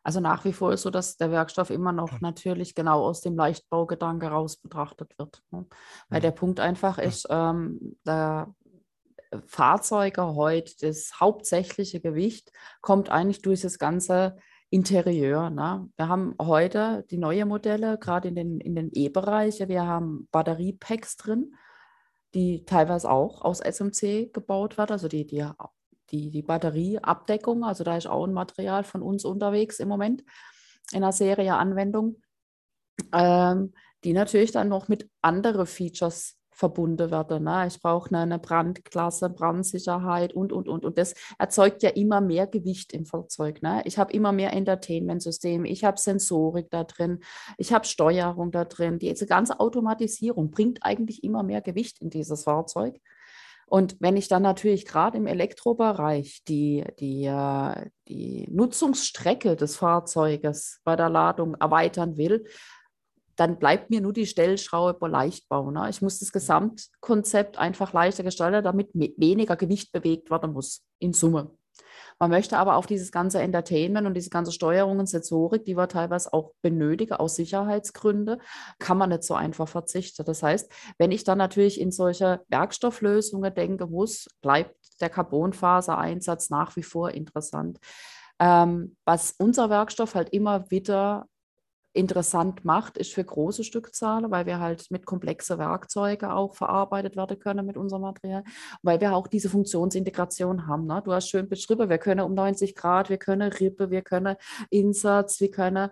[0.02, 2.18] Also nach wie vor ist so, dass der Werkstoff immer noch hm.
[2.22, 5.42] natürlich genau aus dem Leichtbaugedanke raus betrachtet wird.
[5.50, 5.66] Ne?
[6.08, 6.22] Weil hm.
[6.22, 7.04] der Punkt einfach hm.
[7.04, 8.54] ist, ähm, der
[9.46, 14.36] Fahrzeuge heute, das hauptsächliche Gewicht kommt eigentlich durch das ganze
[14.70, 15.50] Interieur.
[15.50, 15.88] Ne?
[15.96, 21.16] Wir haben heute die neuen Modelle, gerade in den, in den E-Bereichen, wir haben Batteriepacks
[21.16, 21.54] drin,
[22.34, 25.46] die teilweise auch aus SMC gebaut werden, also die, die,
[26.10, 30.22] die, die Batterieabdeckung, also da ist auch ein Material von uns unterwegs im Moment
[30.92, 32.22] in einer Serie Anwendung,
[33.12, 33.72] ähm,
[34.04, 37.44] die natürlich dann noch mit anderen Features verbunden werden.
[37.44, 37.66] Ne?
[37.68, 40.84] Ich brauche eine Brandklasse, Brandsicherheit und, und, und.
[40.84, 43.62] Und das erzeugt ja immer mehr Gewicht im Fahrzeug.
[43.62, 43.82] Ne?
[43.84, 47.20] Ich habe immer mehr Entertainment-System, ich habe Sensorik da drin,
[47.58, 48.98] ich habe Steuerung da drin.
[48.98, 53.00] Diese ganze Automatisierung bringt eigentlich immer mehr Gewicht in dieses Fahrzeug.
[53.66, 60.80] Und wenn ich dann natürlich gerade im Elektrobereich die, die, äh, die Nutzungsstrecke des Fahrzeuges
[60.84, 62.46] bei der Ladung erweitern will,
[63.38, 65.70] dann bleibt mir nur die Stellschraube Leichtbau.
[65.70, 65.88] Ne?
[65.88, 71.52] Ich muss das Gesamtkonzept einfach leichter gestalten, damit weniger Gewicht bewegt werden muss in Summe.
[72.18, 75.86] Man möchte aber auf dieses ganze Entertainment und diese ganze Steuerung und Sensorik, die wir
[75.86, 78.40] teilweise auch benötigen aus Sicherheitsgründen,
[78.80, 80.24] kann man nicht so einfach verzichten.
[80.24, 86.74] Das heißt, wenn ich dann natürlich in solche Werkstofflösungen denke muss, bleibt der Carbonfasereinsatz nach
[86.74, 87.78] wie vor interessant.
[88.40, 91.26] Ähm, was unser Werkstoff halt immer wieder
[91.92, 97.38] interessant macht, ist für große Stückzahlen, weil wir halt mit komplexen Werkzeugen auch verarbeitet werden
[97.38, 98.44] können mit unserem Material,
[98.82, 100.86] weil wir auch diese Funktionsintegration haben.
[100.86, 101.02] Ne?
[101.04, 104.36] Du hast schön beschrieben, wir können um 90 Grad, wir können Rippe, wir können
[104.70, 105.90] Insatz, wir können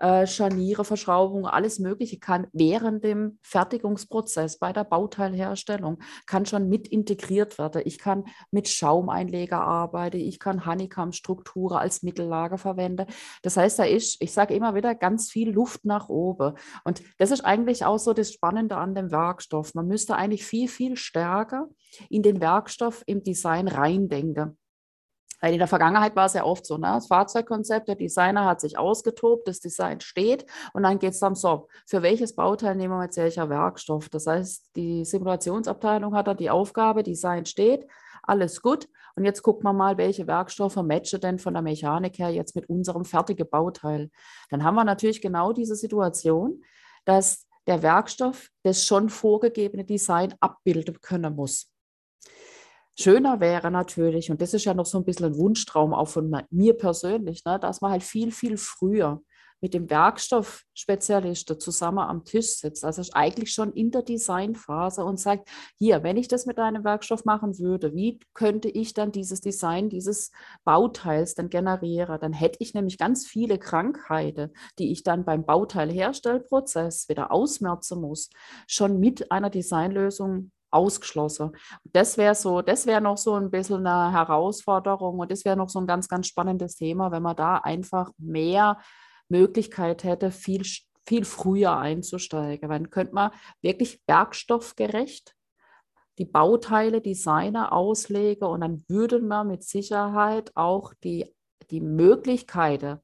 [0.00, 6.88] äh, Scharniere, Verschraubungen, alles Mögliche kann während dem Fertigungsprozess bei der Bauteilherstellung kann schon mit
[6.88, 7.82] integriert werden.
[7.84, 13.06] Ich kann mit Schaumeinleger arbeiten, ich kann Honeycomb-Strukturen als Mittellage verwenden.
[13.42, 16.54] Das heißt, da ist, ich sage immer wieder, ganz viel Luft nach oben.
[16.84, 19.74] Und das ist eigentlich auch so das Spannende an dem Werkstoff.
[19.74, 21.68] Man müsste eigentlich viel, viel stärker
[22.10, 24.57] in den Werkstoff im Design reindenken.
[25.40, 26.88] Weil in der Vergangenheit war es ja oft so, ne?
[26.94, 31.34] das Fahrzeugkonzept, der Designer hat sich ausgetobt, das Design steht und dann geht es dann
[31.34, 34.08] so, für welches Bauteil nehmen wir jetzt welcher Werkstoff?
[34.08, 37.86] Das heißt, die Simulationsabteilung hat dann die Aufgabe, Design steht,
[38.22, 38.88] alles gut.
[39.16, 42.68] Und jetzt gucken wir mal, welche Werkstoffe matchen denn von der Mechanik her jetzt mit
[42.68, 44.10] unserem fertigen Bauteil.
[44.50, 46.62] Dann haben wir natürlich genau diese Situation,
[47.04, 51.72] dass der Werkstoff das schon vorgegebene Design abbilden können muss.
[52.98, 56.34] Schöner wäre natürlich, und das ist ja noch so ein bisschen ein Wunschtraum auch von
[56.50, 59.22] mir persönlich, ne, dass man halt viel, viel früher
[59.60, 65.48] mit dem Werkstoffspezialisten zusammen am Tisch sitzt, also eigentlich schon in der Designphase und sagt,
[65.76, 69.88] hier, wenn ich das mit einem Werkstoff machen würde, wie könnte ich dann dieses Design
[69.88, 70.32] dieses
[70.64, 72.18] Bauteils dann generieren?
[72.20, 78.30] Dann hätte ich nämlich ganz viele Krankheiten, die ich dann beim Bauteilherstellprozess wieder ausmerzen muss,
[78.66, 81.52] schon mit einer Designlösung ausgeschlossen.
[81.84, 85.68] Das wäre so, das wäre noch so ein bisschen eine Herausforderung und das wäre noch
[85.68, 88.78] so ein ganz, ganz spannendes Thema, wenn man da einfach mehr
[89.28, 90.62] Möglichkeit hätte, viel,
[91.06, 92.68] viel früher einzusteigen.
[92.68, 93.30] Dann könnte man
[93.62, 95.34] wirklich werkstoffgerecht
[96.18, 101.32] die Bauteile, Designer auslegen und dann würden wir mit Sicherheit auch die,
[101.70, 102.98] die Möglichkeiten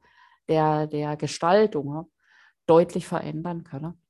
[0.48, 2.11] der, der Gestaltung
[2.66, 4.04] deutlich verändern können.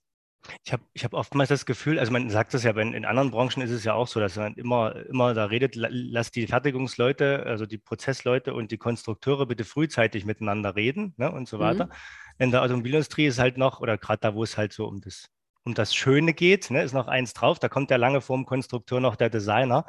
[0.65, 3.31] Ich habe ich hab oftmals das Gefühl, also man sagt das ja, in, in anderen
[3.31, 7.45] Branchen ist es ja auch so, dass man immer, immer da redet, lass die Fertigungsleute,
[7.47, 11.87] also die Prozessleute und die Konstrukteure bitte frühzeitig miteinander reden ne, und so weiter.
[11.87, 11.93] Mhm.
[12.39, 15.31] In der Automobilindustrie ist halt noch, oder gerade da, wo es halt so um das,
[15.65, 19.01] um das Schöne geht, ne, ist noch eins drauf, da kommt ja lange vorm Konstrukteur
[19.01, 19.87] noch der Designer.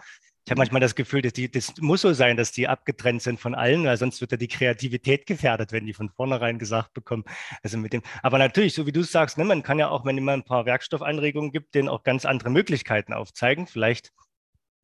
[0.48, 3.40] Ich habe manchmal das Gefühl, dass die, das muss so sein, dass die abgetrennt sind
[3.40, 7.24] von allen, weil sonst wird ja die Kreativität gefährdet, wenn die von vornherein gesagt bekommen.
[7.64, 10.20] Also mit dem, aber natürlich, so wie du sagst, ne, man kann ja auch, wenn
[10.20, 13.66] immer ein paar Werkstoffanregungen gibt, denen auch ganz andere Möglichkeiten aufzeigen.
[13.66, 14.14] Vielleicht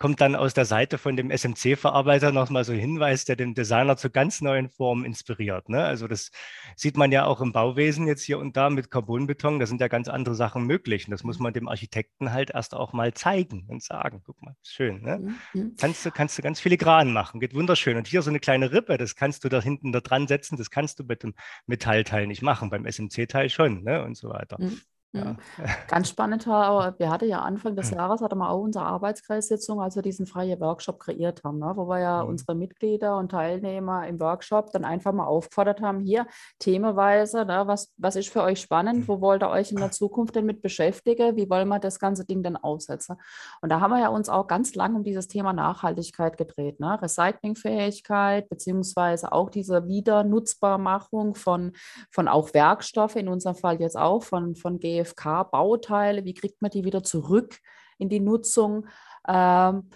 [0.01, 3.97] kommt dann aus der Seite von dem SMC-Verarbeiter nochmal so ein Hinweis, der den Designer
[3.97, 5.69] zu ganz neuen Formen inspiriert.
[5.69, 5.83] Ne?
[5.83, 6.31] Also das
[6.75, 9.87] sieht man ja auch im Bauwesen jetzt hier und da mit Carbonbeton, da sind ja
[9.89, 11.05] ganz andere Sachen möglich.
[11.05, 14.55] Und das muss man dem Architekten halt erst auch mal zeigen und sagen, guck mal,
[14.63, 15.03] schön.
[15.03, 15.19] Ne?
[15.19, 15.35] Mhm.
[15.53, 15.75] mhm.
[15.79, 17.95] Kannst, du, kannst du ganz filigran machen, geht wunderschön.
[17.95, 20.71] Und hier so eine kleine Rippe, das kannst du da hinten da dran setzen, das
[20.71, 21.35] kannst du mit dem
[21.67, 24.03] Metallteil nicht machen, beim SMC-Teil schon ne?
[24.03, 24.57] und so weiter.
[24.59, 24.81] Mhm.
[25.13, 25.35] Ja.
[25.89, 29.95] Ganz spannend war, wir hatten ja Anfang des Jahres, hatten wir auch unsere Arbeitskreissitzung, als
[29.95, 32.29] wir diesen freien Workshop kreiert haben, ne, wo wir ja mhm.
[32.29, 36.27] unsere Mitglieder und Teilnehmer im Workshop dann einfach mal aufgefordert haben, hier
[36.59, 39.07] themenweise, ne, was, was ist für euch spannend, mhm.
[39.09, 42.25] wo wollt ihr euch in der Zukunft denn mit beschäftigen, wie wollen wir das ganze
[42.25, 43.17] Ding denn aufsetzen?
[43.61, 47.01] Und da haben wir ja uns auch ganz lang um dieses Thema Nachhaltigkeit gedreht, ne?
[47.01, 51.73] Recyclingfähigkeit, beziehungsweise auch diese Wiedernutzbarmachung von,
[52.09, 56.71] von auch Werkstoffen, in unserem Fall jetzt auch von, von GE GFK-Bauteile, wie kriegt man
[56.71, 57.57] die wieder zurück
[57.97, 58.87] in die Nutzung?
[59.27, 59.89] Ähm,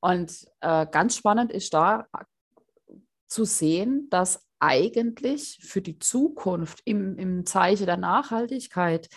[0.00, 2.06] und äh, ganz spannend ist da
[3.28, 9.08] zu sehen, dass eigentlich für die Zukunft im, im Zeichen der Nachhaltigkeit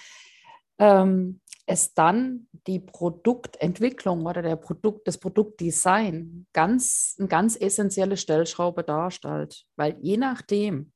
[0.79, 8.83] ähm, es dann die Produktentwicklung oder der Produkt, das Produktdesign ganz, eine ganz essentielle Stellschraube
[8.83, 9.65] darstellt.
[9.75, 10.92] Weil je nachdem,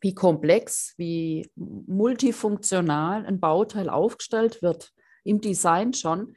[0.00, 4.92] wie komplex, wie multifunktional ein Bauteil aufgestellt wird,
[5.24, 6.34] im Design schon,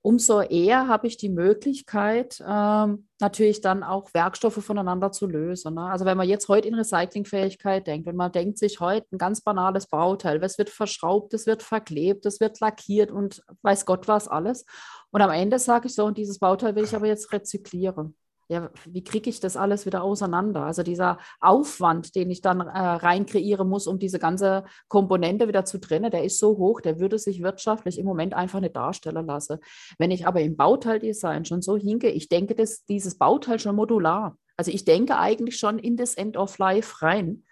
[0.00, 5.74] umso eher habe ich die Möglichkeit, ähm, natürlich dann auch Werkstoffe voneinander zu lösen.
[5.74, 5.82] Ne?
[5.82, 9.42] Also wenn man jetzt heute in Recyclingfähigkeit denkt, wenn man denkt sich heute ein ganz
[9.42, 14.28] banales Bauteil, es wird verschraubt, es wird verklebt, es wird lackiert und weiß Gott was
[14.28, 14.64] alles.
[15.10, 18.16] Und am Ende sage ich so, und dieses Bauteil will ich aber jetzt rezyklieren
[18.48, 20.62] ja, wie kriege ich das alles wieder auseinander?
[20.62, 25.66] Also dieser Aufwand, den ich dann äh, rein kreieren muss, um diese ganze Komponente wieder
[25.66, 29.26] zu trennen, der ist so hoch, der würde sich wirtschaftlich im Moment einfach nicht darstellen
[29.26, 29.58] lassen.
[29.98, 34.36] Wenn ich aber im Bauteildesign schon so hingehe, ich denke das, dieses Bauteil schon modular.
[34.56, 37.44] Also ich denke eigentlich schon in das End of Life rein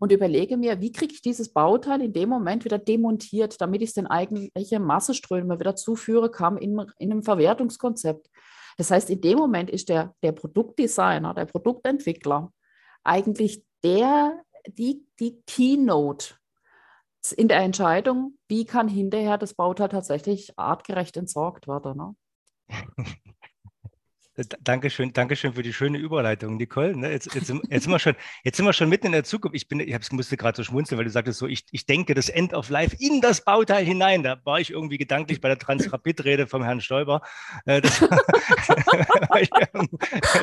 [0.00, 3.90] und überlege mir, wie kriege ich dieses Bauteil in dem Moment wieder demontiert, damit ich
[3.90, 8.28] es den eigentlichen Masseströmen wieder zuführen kann in, in einem Verwertungskonzept.
[8.76, 12.52] Das heißt, in dem Moment ist der, der Produktdesigner, der Produktentwickler
[13.04, 16.34] eigentlich der, die, die Keynote
[17.36, 21.96] in der Entscheidung, wie kann hinterher das Bauteil tatsächlich artgerecht entsorgt werden.
[21.96, 22.16] Ne?
[24.62, 26.96] Dankeschön, Dankeschön für die schöne Überleitung, Nicole.
[26.96, 28.14] Ne, jetzt, jetzt, jetzt, sind wir schon,
[28.44, 29.54] jetzt sind wir schon mitten in der Zukunft.
[29.54, 32.30] Ich, bin, ich musste gerade so schmunzeln, weil du sagtest so, ich, ich denke das
[32.30, 34.22] End of Life in das Bauteil hinein.
[34.22, 37.20] Da war ich irgendwie gedanklich bei der Transrapid-Rede vom Herrn Stoiber.
[37.66, 38.02] Äh, das,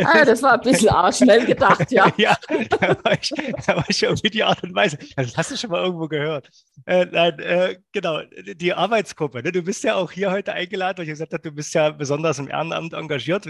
[0.06, 2.14] ah, das war ein bisschen schnell gedacht, ja.
[2.18, 2.38] ja,
[2.80, 3.34] da war, ich,
[3.66, 5.00] da war ich irgendwie die Art und Weise.
[5.16, 6.48] Das hast du schon mal irgendwo gehört.
[6.86, 8.22] Äh, nein, äh, genau,
[8.54, 9.42] die Arbeitsgruppe.
[9.42, 9.52] Ne?
[9.52, 12.38] Du bist ja auch hier heute eingeladen, weil ich gesagt habe, du bist ja besonders
[12.38, 13.48] im Ehrenamt engagiert.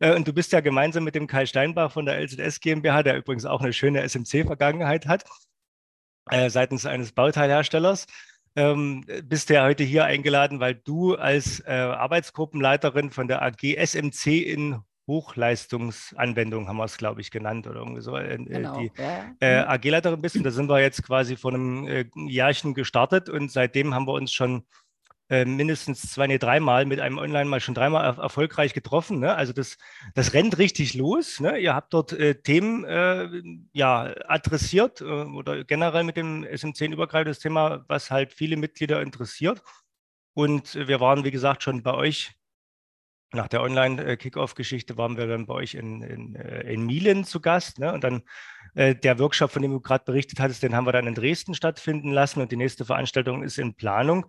[0.00, 3.16] Äh, und du bist ja gemeinsam mit dem Kai Steinbach von der LZS GmbH, der
[3.16, 5.24] übrigens auch eine schöne SMC-Vergangenheit hat,
[6.30, 8.06] äh, seitens eines Bauteilherstellers.
[8.56, 14.42] Ähm, bist ja heute hier eingeladen, weil du als äh, Arbeitsgruppenleiterin von der AG SMC
[14.42, 19.24] in Hochleistungsanwendung haben wir es, glaube ich, genannt oder irgendwie so, äh, genau, die ja.
[19.40, 19.70] äh, mhm.
[19.70, 20.36] AG-Leiterin bist.
[20.36, 24.12] Und da sind wir jetzt quasi vor einem äh, Jahrchen gestartet und seitdem haben wir
[24.12, 24.64] uns schon
[25.30, 29.20] äh, mindestens zwei, nee, dreimal mit einem Online mal schon dreimal er erfolgreich getroffen.
[29.20, 29.34] Ne?
[29.34, 29.76] Also das,
[30.14, 31.40] das rennt richtig los.
[31.40, 31.58] Ne?
[31.58, 33.28] Ihr habt dort äh, Themen äh,
[33.72, 39.62] ja, adressiert äh, oder generell mit dem SM10 übergreifendes Thema, was halt viele Mitglieder interessiert.
[40.34, 42.38] Und wir waren, wie gesagt, schon bei euch
[43.32, 47.78] nach der Online-Kickoff-Geschichte waren wir dann bei euch in, in, äh, in Mielen zu Gast.
[47.78, 47.92] Ne?
[47.92, 48.22] Und dann
[48.74, 51.54] äh, der Workshop, von dem du gerade berichtet hattest, den haben wir dann in Dresden
[51.54, 52.40] stattfinden lassen.
[52.40, 54.26] Und die nächste Veranstaltung ist in Planung.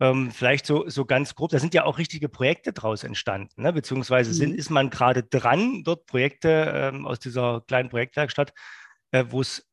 [0.00, 3.72] Ähm, vielleicht so, so ganz grob, da sind ja auch richtige Projekte draus entstanden, ne?
[3.72, 4.34] beziehungsweise mhm.
[4.34, 8.52] sind, ist man gerade dran, dort Projekte ähm, aus dieser kleinen Projektwerkstatt,
[9.12, 9.68] äh, wo es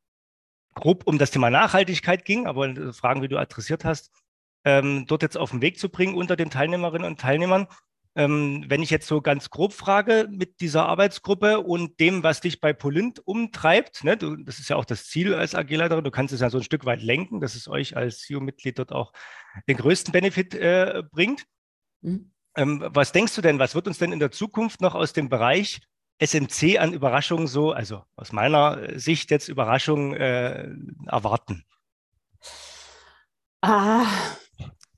[0.74, 4.12] grob um das Thema Nachhaltigkeit ging, aber Fragen, wie du adressiert hast,
[4.64, 7.66] ähm, dort jetzt auf den Weg zu bringen unter den Teilnehmerinnen und Teilnehmern.
[8.14, 12.60] Ähm, wenn ich jetzt so ganz grob frage mit dieser Arbeitsgruppe und dem, was dich
[12.60, 16.34] bei Polint umtreibt, ne, du, das ist ja auch das Ziel als AG-Leiterin, du kannst
[16.34, 19.12] es ja so ein Stück weit lenken, dass es euch als CEO-Mitglied dort auch
[19.66, 21.46] den größten Benefit äh, bringt.
[22.02, 22.32] Mhm.
[22.54, 25.30] Ähm, was denkst du denn, was wird uns denn in der Zukunft noch aus dem
[25.30, 25.80] Bereich
[26.18, 30.68] SMC an Überraschungen so, also aus meiner Sicht jetzt Überraschungen äh,
[31.06, 31.64] erwarten?
[33.62, 34.06] Ah,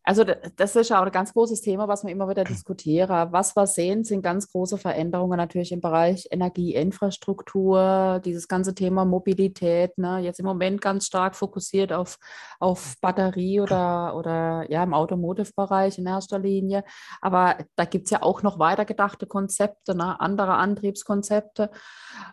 [0.07, 0.23] also
[0.57, 3.33] das ist auch ein ganz großes Thema, was wir immer wieder diskutieren.
[3.33, 9.97] Was wir sehen, sind ganz große Veränderungen natürlich im Bereich Energieinfrastruktur, dieses ganze Thema Mobilität,
[9.97, 10.19] ne?
[10.19, 12.19] jetzt im Moment ganz stark fokussiert auf,
[12.61, 16.85] auf Batterie oder, oder ja im Automotive-Bereich in erster Linie.
[17.23, 20.21] Aber da gibt es ja auch noch weitergedachte Konzepte, ne?
[20.21, 21.71] andere Antriebskonzepte.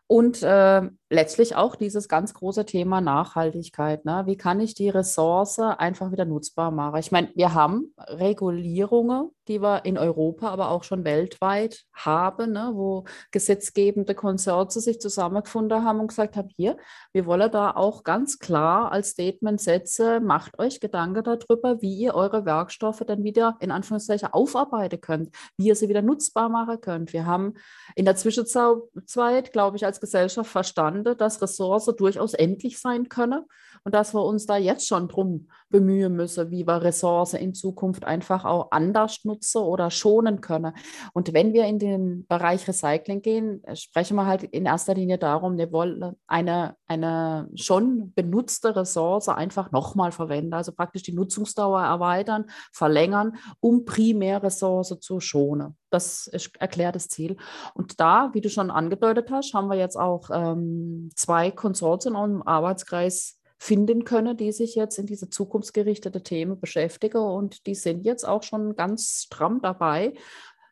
[0.07, 4.05] Und äh, letztlich auch dieses ganz große Thema Nachhaltigkeit.
[4.05, 4.23] Ne?
[4.25, 6.99] Wie kann ich die Ressource einfach wieder nutzbar machen?
[6.99, 7.60] Ich meine, wir haben
[7.97, 12.71] Regulierungen, die wir in Europa, aber auch schon weltweit haben, ne?
[12.73, 16.77] wo gesetzgebende Konsorte sich zusammengefunden haben und gesagt haben, hier,
[17.11, 22.15] wir wollen da auch ganz klar als Statement setzen, macht euch Gedanken darüber, wie ihr
[22.15, 27.13] eure Werkstoffe dann wieder in Anführungszeichen aufarbeiten könnt, wie ihr sie wieder nutzbar machen könnt.
[27.13, 27.55] Wir haben
[27.95, 33.45] in der Zwischenzeit, glaube ich, als Gesellschaft verstanden, dass Ressourcen durchaus endlich sein können
[33.83, 38.05] und dass wir uns da jetzt schon drum bemühen müssen, wie wir Ressourcen in Zukunft
[38.05, 40.73] einfach auch anders nutzen oder schonen können.
[41.13, 45.57] Und wenn wir in den Bereich Recycling gehen, sprechen wir halt in erster Linie darum,
[45.57, 52.45] wir wollen eine, eine schon benutzte Ressource einfach nochmal verwenden, also praktisch die Nutzungsdauer erweitern,
[52.73, 55.77] verlängern, um Primärressource zu schonen.
[55.89, 57.35] Das ist erklärtes Ziel.
[57.73, 62.45] Und da, wie du schon angedeutet hast, haben wir jetzt auch ähm, zwei Konsortien im
[62.47, 67.19] Arbeitskreis finden können, die sich jetzt in diese zukunftsgerichtete Themen beschäftigen.
[67.19, 70.15] Und die sind jetzt auch schon ganz stramm dabei,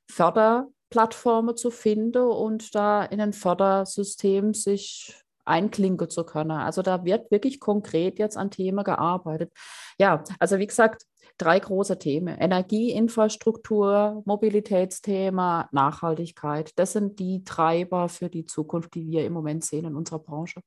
[0.10, 5.13] Förderplattformen zu finden und da in ein Fördersystem sich
[5.45, 6.49] einklinken zu können.
[6.49, 9.52] Also da wird wirklich konkret jetzt an Themen gearbeitet.
[9.99, 11.04] Ja, also wie gesagt,
[11.38, 12.39] drei große Themen.
[12.39, 16.71] Energieinfrastruktur, Mobilitätsthema, Nachhaltigkeit.
[16.75, 20.62] Das sind die Treiber für die Zukunft, die wir im Moment sehen in unserer Branche.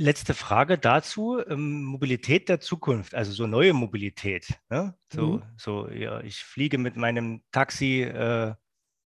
[0.00, 4.46] Letzte Frage dazu, ähm, Mobilität der Zukunft, also so neue Mobilität.
[4.70, 4.94] Ne?
[5.12, 5.42] So, mhm.
[5.56, 8.54] so ja, ich fliege mit meinem Taxi äh,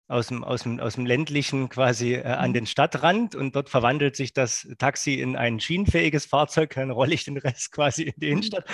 [0.08, 2.54] aus dem, aus dem, aus dem ländlichen quasi äh, an mhm.
[2.54, 7.24] den Stadtrand und dort verwandelt sich das Taxi in ein schienenfähiges Fahrzeug, dann rolle ich
[7.24, 8.32] den Rest quasi in die mhm.
[8.34, 8.66] Innenstadt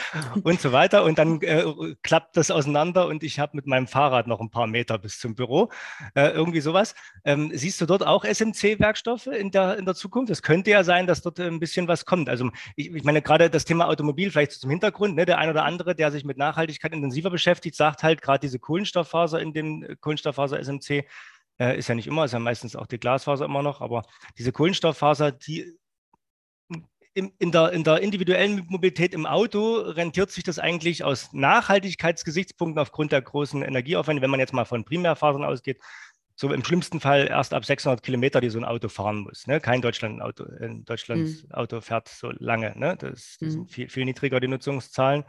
[0.44, 1.64] und so weiter und dann äh,
[2.02, 5.36] klappt das auseinander und ich habe mit meinem Fahrrad noch ein paar Meter bis zum
[5.36, 5.70] Büro,
[6.16, 6.96] äh, irgendwie sowas.
[7.24, 10.32] Ähm, siehst du dort auch SMC-Werkstoffe in der, in der Zukunft?
[10.32, 12.28] Es könnte ja sein, dass dort ein bisschen was kommt.
[12.28, 15.26] Also ich, ich meine gerade das Thema Automobil vielleicht zum Hintergrund, ne?
[15.26, 19.40] der ein oder andere, der sich mit Nachhaltigkeit intensiver beschäftigt, sagt halt gerade diese Kohlenstofffaser
[19.40, 21.06] in dem äh, Kohlenstofffaser SMC,
[21.60, 24.04] äh, ist ja nicht immer, ist ja meistens auch die Glasfaser immer noch, aber
[24.38, 25.78] diese Kohlenstofffaser, die
[27.14, 32.80] in, in, der, in der individuellen Mobilität im Auto rentiert sich das eigentlich aus Nachhaltigkeitsgesichtspunkten
[32.80, 35.82] aufgrund der großen Energieaufwände, wenn man jetzt mal von Primärfasern ausgeht,
[36.36, 39.46] so im schlimmsten Fall erst ab 600 Kilometer, die so ein Auto fahren muss.
[39.46, 39.60] Ne?
[39.60, 41.52] Kein Deutschland-Auto, in Deutschland mhm.
[41.52, 42.74] Auto fährt so lange.
[42.78, 42.96] Ne?
[42.98, 43.52] Das, das mhm.
[43.52, 45.26] sind viel, viel niedriger die Nutzungszahlen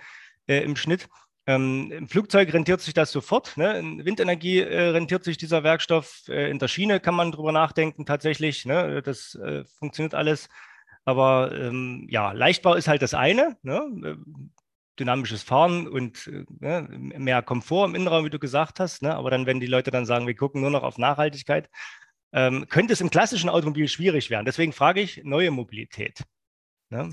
[0.46, 1.08] äh, im Schnitt.
[1.50, 3.56] Ähm, Im Flugzeug rentiert sich das sofort.
[3.56, 3.76] Ne?
[3.76, 6.22] In Windenergie äh, rentiert sich dieser Werkstoff.
[6.28, 8.66] Äh, in der Schiene kann man drüber nachdenken, tatsächlich.
[8.66, 9.02] Ne?
[9.02, 10.48] Das äh, funktioniert alles.
[11.04, 13.56] Aber ähm, ja, Leichtbau ist halt das eine.
[13.62, 13.82] Ne?
[14.04, 14.16] Äh,
[15.00, 16.86] dynamisches Fahren und äh, ne?
[17.18, 19.02] mehr Komfort im Innenraum, wie du gesagt hast.
[19.02, 19.12] Ne?
[19.16, 21.68] Aber dann, wenn die Leute dann sagen, wir gucken nur noch auf Nachhaltigkeit,
[22.32, 24.44] ähm, könnte es im klassischen Automobil schwierig werden.
[24.44, 26.22] Deswegen frage ich neue Mobilität.
[26.90, 27.12] Ne?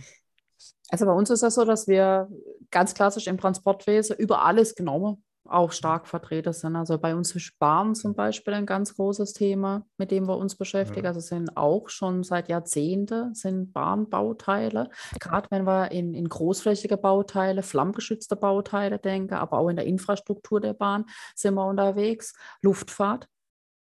[0.90, 2.30] Also bei uns ist das so, dass wir
[2.72, 6.76] ganz klassisch im Transportwesen über alles genommen auch stark vertreten sind.
[6.76, 10.56] Also bei uns ist Bahn zum Beispiel ein ganz großes Thema, mit dem wir uns
[10.56, 11.06] beschäftigen.
[11.06, 11.12] Ja.
[11.12, 14.90] Also sind auch schon seit Jahrzehnten sind Bahnbauteile,
[15.20, 20.60] gerade wenn wir in, in großflächige Bauteile, flammgeschützte Bauteile denken, aber auch in der Infrastruktur
[20.60, 22.34] der Bahn sind wir unterwegs.
[22.62, 23.28] Luftfahrt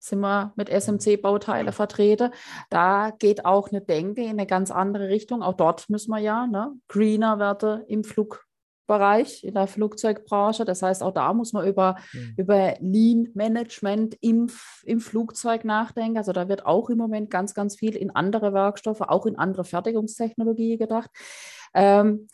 [0.03, 2.33] sind wir mit SMC-Bauteile vertreten.
[2.71, 5.43] Da geht auch eine Denke in eine ganz andere Richtung.
[5.43, 10.65] Auch dort müssen wir ja ne, greener werden im Flugbereich, in der Flugzeugbranche.
[10.65, 12.35] Das heißt, auch da muss man über, mhm.
[12.37, 14.51] über Lean-Management im,
[14.83, 16.19] im Flugzeug nachdenken.
[16.19, 19.65] Also da wird auch im Moment ganz, ganz viel in andere Werkstoffe, auch in andere
[19.65, 21.11] Fertigungstechnologie gedacht.
[21.75, 22.27] Ähm,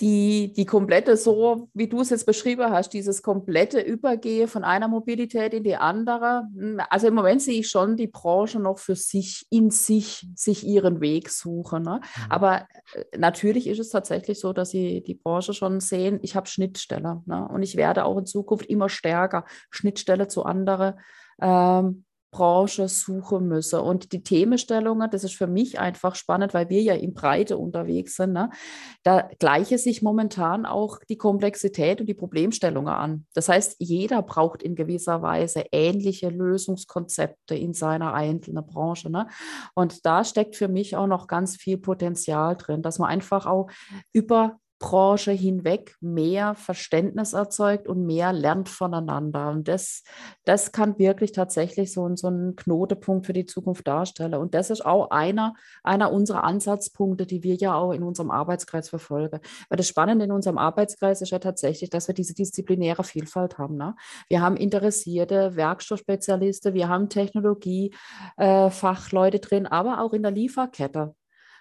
[0.00, 4.88] die, die komplette, so wie du es jetzt beschrieben hast, dieses komplette Übergehen von einer
[4.88, 6.42] Mobilität in die andere.
[6.54, 10.66] Hm, also im Moment sehe ich schon die Branche noch für sich, in sich, sich
[10.66, 11.82] ihren Weg suchen.
[11.82, 12.00] Ne?
[12.02, 12.22] Mhm.
[12.30, 16.46] Aber äh, natürlich ist es tatsächlich so, dass sie die Branche schon sehen, ich habe
[16.46, 17.22] Schnittstelle.
[17.24, 17.48] Ne?
[17.48, 21.00] Und ich werde auch in Zukunft immer stärker Schnittstelle zu anderen
[21.40, 23.80] ähm, Branche suchen müsse.
[23.80, 28.16] Und die Themenstellungen, das ist für mich einfach spannend, weil wir ja in Breite unterwegs
[28.16, 28.32] sind.
[28.32, 28.50] Ne?
[29.02, 33.26] Da gleiche sich momentan auch die Komplexität und die Problemstellungen an.
[33.34, 39.10] Das heißt, jeder braucht in gewisser Weise ähnliche Lösungskonzepte in seiner einzelnen Branche.
[39.10, 39.28] Ne?
[39.74, 43.70] Und da steckt für mich auch noch ganz viel Potenzial drin, dass man einfach auch
[44.12, 49.48] über Branche hinweg mehr Verständnis erzeugt und mehr lernt voneinander.
[49.50, 50.02] Und das,
[50.44, 54.34] das kann wirklich tatsächlich so, so ein Knotepunkt für die Zukunft darstellen.
[54.34, 58.90] Und das ist auch einer, einer unserer Ansatzpunkte, die wir ja auch in unserem Arbeitskreis
[58.90, 59.40] verfolgen.
[59.70, 63.76] Weil das Spannende in unserem Arbeitskreis ist ja tatsächlich, dass wir diese disziplinäre Vielfalt haben.
[63.76, 63.94] Ne?
[64.28, 71.14] Wir haben interessierte Werkstoffspezialisten, wir haben Technologiefachleute äh, drin, aber auch in der Lieferkette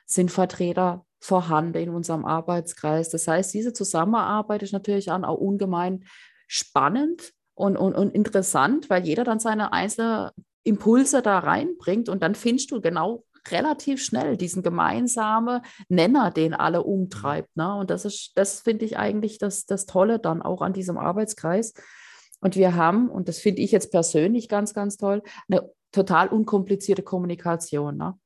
[0.05, 3.09] sind Vertreter vorhanden in unserem Arbeitskreis.
[3.09, 6.05] Das heißt, diese Zusammenarbeit ist natürlich auch ungemein
[6.47, 10.29] spannend und, und, und interessant, weil jeder dann seine einzelnen
[10.63, 16.83] Impulse da reinbringt und dann findest du genau relativ schnell diesen gemeinsamen Nenner, den alle
[16.83, 17.55] umtreibt.
[17.55, 17.75] Ne?
[17.75, 21.73] Und das ist, das finde ich eigentlich das, das Tolle dann auch an diesem Arbeitskreis.
[22.41, 27.03] Und wir haben, und das finde ich jetzt persönlich ganz, ganz toll, eine total unkomplizierte
[27.03, 27.97] Kommunikation.
[27.97, 28.17] Ne?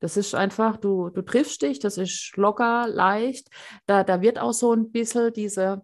[0.00, 3.48] Das ist einfach, du, du triffst dich, das ist locker, leicht.
[3.86, 5.82] Da, da wird auch so ein bisschen diese,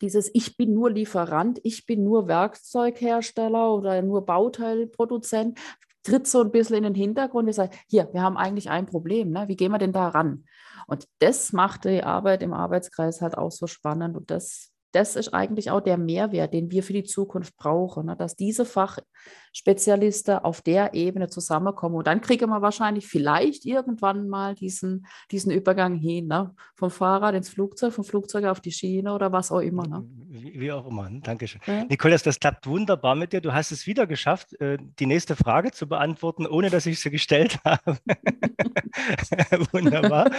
[0.00, 5.58] dieses Ich bin nur Lieferant, ich bin nur Werkzeughersteller oder nur Bauteilproduzent,
[6.04, 7.46] tritt so ein bisschen in den Hintergrund.
[7.46, 9.48] Wir sagen, hier, wir haben eigentlich ein Problem, ne?
[9.48, 10.44] wie gehen wir denn da ran?
[10.86, 15.34] Und das macht die Arbeit im Arbeitskreis halt auch so spannend und das das ist
[15.34, 18.16] eigentlich auch der Mehrwert, den wir für die Zukunft brauchen, ne?
[18.16, 21.96] dass diese Fachspezialisten auf der Ebene zusammenkommen.
[21.96, 26.54] Und dann kriegen wir wahrscheinlich vielleicht irgendwann mal diesen, diesen Übergang hin, ne?
[26.74, 29.86] vom Fahrrad ins Flugzeug, vom Flugzeug auf die Schiene oder was auch immer.
[29.86, 30.06] Ne?
[30.40, 31.08] Wie, wie, auch immer.
[31.10, 31.60] Dankeschön.
[31.66, 31.84] Ja.
[31.84, 33.40] Nikolas, das klappt wunderbar mit dir.
[33.40, 37.10] Du hast es wieder geschafft, äh, die nächste Frage zu beantworten, ohne dass ich sie
[37.10, 37.98] gestellt habe.
[39.72, 40.30] wunderbar.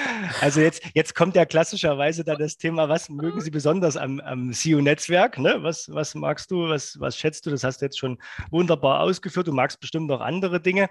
[0.41, 4.53] Also jetzt, jetzt kommt ja klassischerweise dann das Thema, was mögen Sie besonders am, am
[4.53, 5.37] SEO-Netzwerk.
[5.37, 5.57] Ne?
[5.61, 7.49] Was, was magst du, was, was schätzt du?
[7.49, 8.17] Das hast du jetzt schon
[8.51, 9.47] wunderbar ausgeführt.
[9.47, 10.89] Du magst bestimmt auch andere Dinge.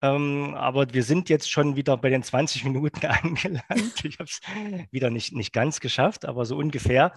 [0.00, 4.04] Ähm, aber wir sind jetzt schon wieder bei den 20 Minuten angelangt.
[4.04, 4.40] Ich habe es
[4.90, 7.12] wieder nicht, nicht ganz geschafft, aber so ungefähr.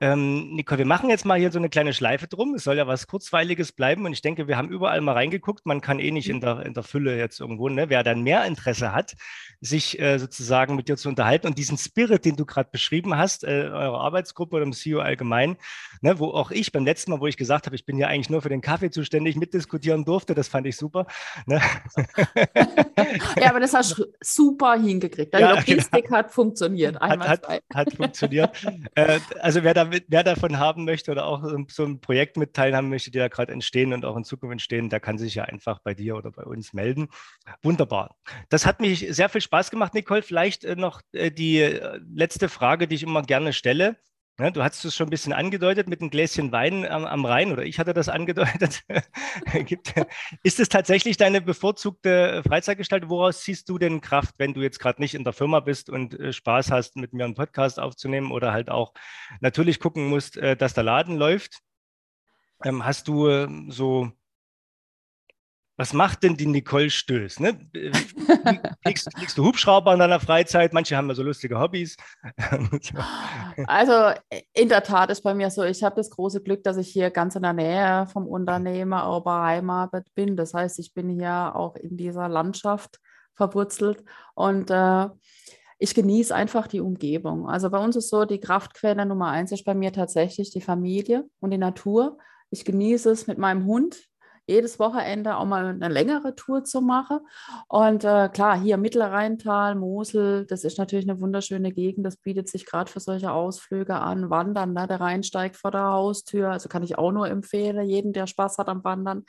[0.00, 2.54] Ähm, Nicole, wir machen jetzt mal hier so eine kleine Schleife drum.
[2.54, 5.66] Es soll ja was Kurzweiliges bleiben und ich denke, wir haben überall mal reingeguckt.
[5.66, 7.88] Man kann eh nicht in der, in der Fülle jetzt irgendwo, ne?
[7.90, 9.14] wer dann mehr Interesse hat,
[9.60, 13.44] sich äh, sozusagen mit dir zu unterhalten und diesen Spirit, den du gerade beschrieben hast,
[13.44, 15.56] äh, eurer Arbeitsgruppe oder im CEO allgemein,
[16.00, 16.18] ne?
[16.18, 18.42] wo auch ich beim letzten Mal, wo ich gesagt habe, ich bin ja eigentlich nur
[18.42, 21.06] für den Kaffee zuständig, mitdiskutieren durfte, das fand ich super.
[21.46, 21.60] Ne?
[23.40, 25.32] ja, aber das hast du super hingekriegt.
[25.32, 26.18] Deine ja, Logistik genau.
[26.18, 26.98] hat funktioniert.
[26.98, 28.50] Hat, hat, hat, funktioniert.
[28.96, 32.88] äh, also wer da wer davon haben möchte oder auch so ein Projekt mit teilhaben
[32.88, 35.80] möchte, die da gerade entstehen und auch in Zukunft entstehen, der kann sich ja einfach
[35.80, 37.08] bei dir oder bei uns melden.
[37.62, 38.16] Wunderbar.
[38.48, 40.22] Das hat mich sehr viel Spaß gemacht, Nicole.
[40.22, 43.96] Vielleicht äh, noch äh, die äh, letzte Frage, die ich immer gerne stelle.
[44.40, 47.52] Ja, du hast es schon ein bisschen angedeutet mit einem Gläschen Wein am, am Rhein,
[47.52, 48.82] oder ich hatte das angedeutet.
[50.42, 53.10] ist es tatsächlich deine bevorzugte Freizeitgestaltung?
[53.10, 56.18] Woraus ziehst du denn Kraft, wenn du jetzt gerade nicht in der Firma bist und
[56.18, 58.92] äh, Spaß hast, mit mir einen Podcast aufzunehmen oder halt auch
[59.40, 61.60] natürlich gucken musst, äh, dass der Laden läuft?
[62.64, 64.10] Ähm, hast du äh, so
[65.76, 67.40] was macht denn die Nicole Stöß?
[67.40, 67.58] Ne?
[68.82, 70.72] Fliegst, fliegst, du Hubschrauber in deiner Freizeit?
[70.72, 71.96] Manche haben ja so lustige Hobbys.
[73.66, 74.18] also
[74.52, 77.10] in der Tat ist bei mir so, ich habe das große Glück, dass ich hier
[77.10, 80.36] ganz in der Nähe vom Unternehmer beheimatet bin.
[80.36, 83.00] Das heißt, ich bin hier auch in dieser Landschaft
[83.34, 84.04] verwurzelt
[84.34, 85.08] und äh,
[85.78, 87.48] ich genieße einfach die Umgebung.
[87.48, 91.28] Also bei uns ist so, die Kraftquelle Nummer eins ist bei mir tatsächlich die Familie
[91.40, 92.18] und die Natur.
[92.50, 94.08] Ich genieße es mit meinem Hund
[94.46, 97.20] jedes Wochenende auch mal eine längere Tour zu machen.
[97.68, 102.04] Und äh, klar, hier Mittelrheintal, Mosel, das ist natürlich eine wunderschöne Gegend.
[102.06, 104.30] Das bietet sich gerade für solche Ausflüge an.
[104.30, 104.86] Wandern, ne?
[104.86, 106.50] der Rhein steigt vor der Haustür.
[106.50, 109.24] Also kann ich auch nur empfehlen, jeden, der Spaß hat am Wandern.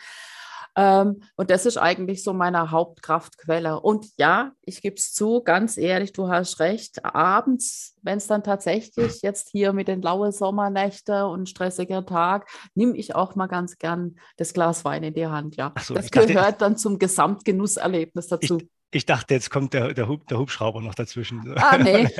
[0.75, 3.79] Ähm, und das ist eigentlich so meine Hauptkraftquelle.
[3.79, 7.03] Und ja, ich gebe es zu, ganz ehrlich, du hast recht.
[7.05, 12.97] Abends, wenn es dann tatsächlich jetzt hier mit den lauen Sommernächten und stressiger Tag, nehme
[12.97, 15.55] ich auch mal ganz gern das Glas Wein in die Hand.
[15.55, 18.57] Ja, so, das gehört dachte, dann zum Gesamtgenusserlebnis dazu.
[18.57, 21.55] Ich, Ich dachte, jetzt kommt der, der, Hub, der Hubschrauber noch dazwischen.
[21.57, 22.07] Ah, nee.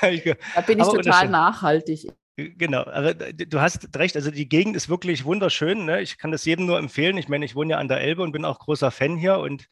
[0.00, 2.08] da bin ich total nachhaltig.
[2.38, 5.84] Genau, aber du hast recht, also die Gegend ist wirklich wunderschön.
[5.84, 6.00] Ne?
[6.02, 7.16] Ich kann das jedem nur empfehlen.
[7.16, 9.38] Ich meine, ich wohne ja an der Elbe und bin auch großer Fan hier.
[9.38, 9.68] Und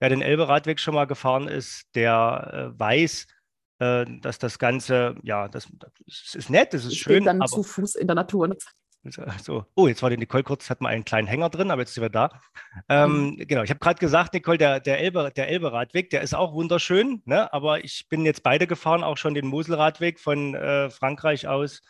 [0.00, 3.26] wer den Elbe-Radweg schon mal gefahren ist, der äh, weiß,
[3.78, 7.24] äh, dass das Ganze, ja, das, das ist nett, das ist ich schön.
[7.24, 8.54] dann aber, zu Fuß in der Natur.
[9.40, 9.64] So.
[9.76, 12.02] Oh, jetzt war die Nicole kurz, hat mal einen kleinen Hänger drin, aber jetzt sind
[12.02, 12.42] wir da.
[12.90, 13.36] Ähm, mhm.
[13.48, 17.22] Genau, ich habe gerade gesagt, Nicole, der, der, Elbe, der Elbe-Radweg, der ist auch wunderschön,
[17.24, 17.50] ne?
[17.50, 21.80] aber ich bin jetzt beide gefahren, auch schon den Moselradweg von äh, Frankreich aus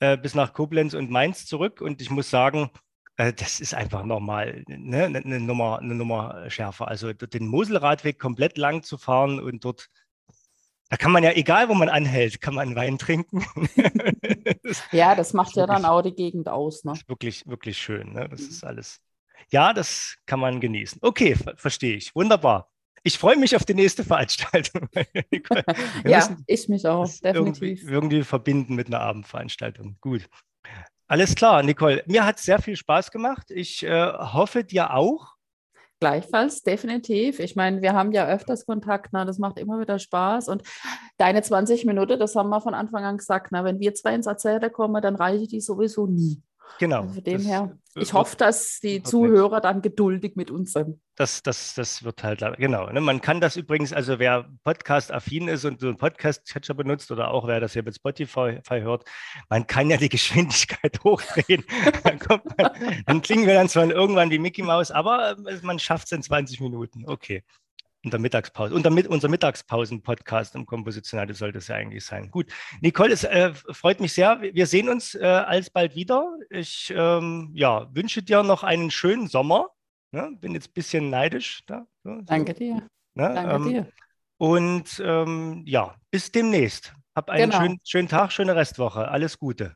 [0.00, 2.70] äh, bis nach Koblenz und Mainz zurück und ich muss sagen,
[3.16, 5.04] äh, das ist einfach nochmal ne?
[5.04, 6.88] eine, ne Nummer, eine Nummer schärfer.
[6.88, 9.88] Also den Moselradweg komplett lang zu fahren und dort
[10.88, 13.44] da kann man ja, egal wo man anhält, kann man Wein trinken.
[14.92, 16.84] ja, das macht das ja wirklich, dann auch die Gegend aus.
[16.84, 16.94] Ne?
[17.08, 18.12] Wirklich, wirklich schön.
[18.12, 18.28] Ne?
[18.28, 19.00] Das ist alles.
[19.50, 21.00] Ja, das kann man genießen.
[21.02, 22.14] Okay, ver verstehe ich.
[22.14, 22.70] Wunderbar.
[23.06, 24.88] Ich freue mich auf die nächste Veranstaltung.
[26.04, 27.82] ja, ich mich auch, definitiv.
[27.84, 29.96] Irgendwie, irgendwie verbinden mit einer Abendveranstaltung.
[30.00, 30.28] Gut.
[31.06, 32.02] Alles klar, Nicole.
[32.06, 33.52] Mir hat es sehr viel Spaß gemacht.
[33.52, 35.36] Ich äh, hoffe, dir auch.
[36.00, 37.38] Gleichfalls, definitiv.
[37.38, 40.48] Ich meine, wir haben ja öfters Kontakt, na, das macht immer wieder Spaß.
[40.48, 40.64] Und
[41.16, 44.26] deine 20 Minuten, das haben wir von Anfang an gesagt, na, wenn wir zwei ins
[44.26, 46.42] Erzählen kommen, dann reiche die sowieso nie.
[46.78, 47.02] Genau.
[47.02, 51.00] Also von dem her, ich hoffe, dass die Zuhörer dann geduldig mit uns sind.
[51.16, 52.90] Das, das, das wird halt, genau.
[52.90, 53.00] Ne?
[53.00, 57.46] Man kann das übrigens, also wer Podcast-affin ist und so einen Podcast-Catcher benutzt oder auch
[57.46, 59.04] wer das hier mit Spotify hört,
[59.48, 61.64] man kann ja die Geschwindigkeit hochdrehen.
[62.04, 62.18] dann,
[62.58, 62.70] man,
[63.06, 66.22] dann klingen wir dann zwar irgendwann wie Mickey Mouse, aber äh, man schafft es in
[66.22, 67.04] 20 Minuten.
[67.06, 67.42] Okay
[68.06, 72.30] unter Mittagspause, unter mit, unser Mittagspausen-Podcast im Kompositionale sollte es ja eigentlich sein.
[72.30, 72.46] Gut,
[72.80, 74.40] Nicole, es äh, freut mich sehr.
[74.40, 76.38] Wir sehen uns äh, alsbald wieder.
[76.48, 79.70] Ich ähm, ja, wünsche dir noch einen schönen Sommer.
[80.12, 80.36] Ne?
[80.40, 81.64] Bin jetzt ein bisschen neidisch.
[81.66, 82.74] Da, so, Danke dir.
[83.14, 83.32] Ne?
[83.34, 83.88] Danke ähm, dir.
[84.38, 86.94] Und ähm, ja, bis demnächst.
[87.16, 87.62] Hab einen genau.
[87.62, 89.08] schönen, schönen Tag, schöne Restwoche.
[89.08, 89.74] Alles Gute.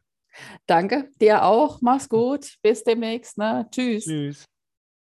[0.66, 1.80] Danke, dir auch.
[1.80, 2.54] Mach's gut.
[2.62, 3.38] Bis demnächst.
[3.38, 3.66] Ne?
[3.72, 4.04] Tschüss.
[4.04, 4.49] Tschüss.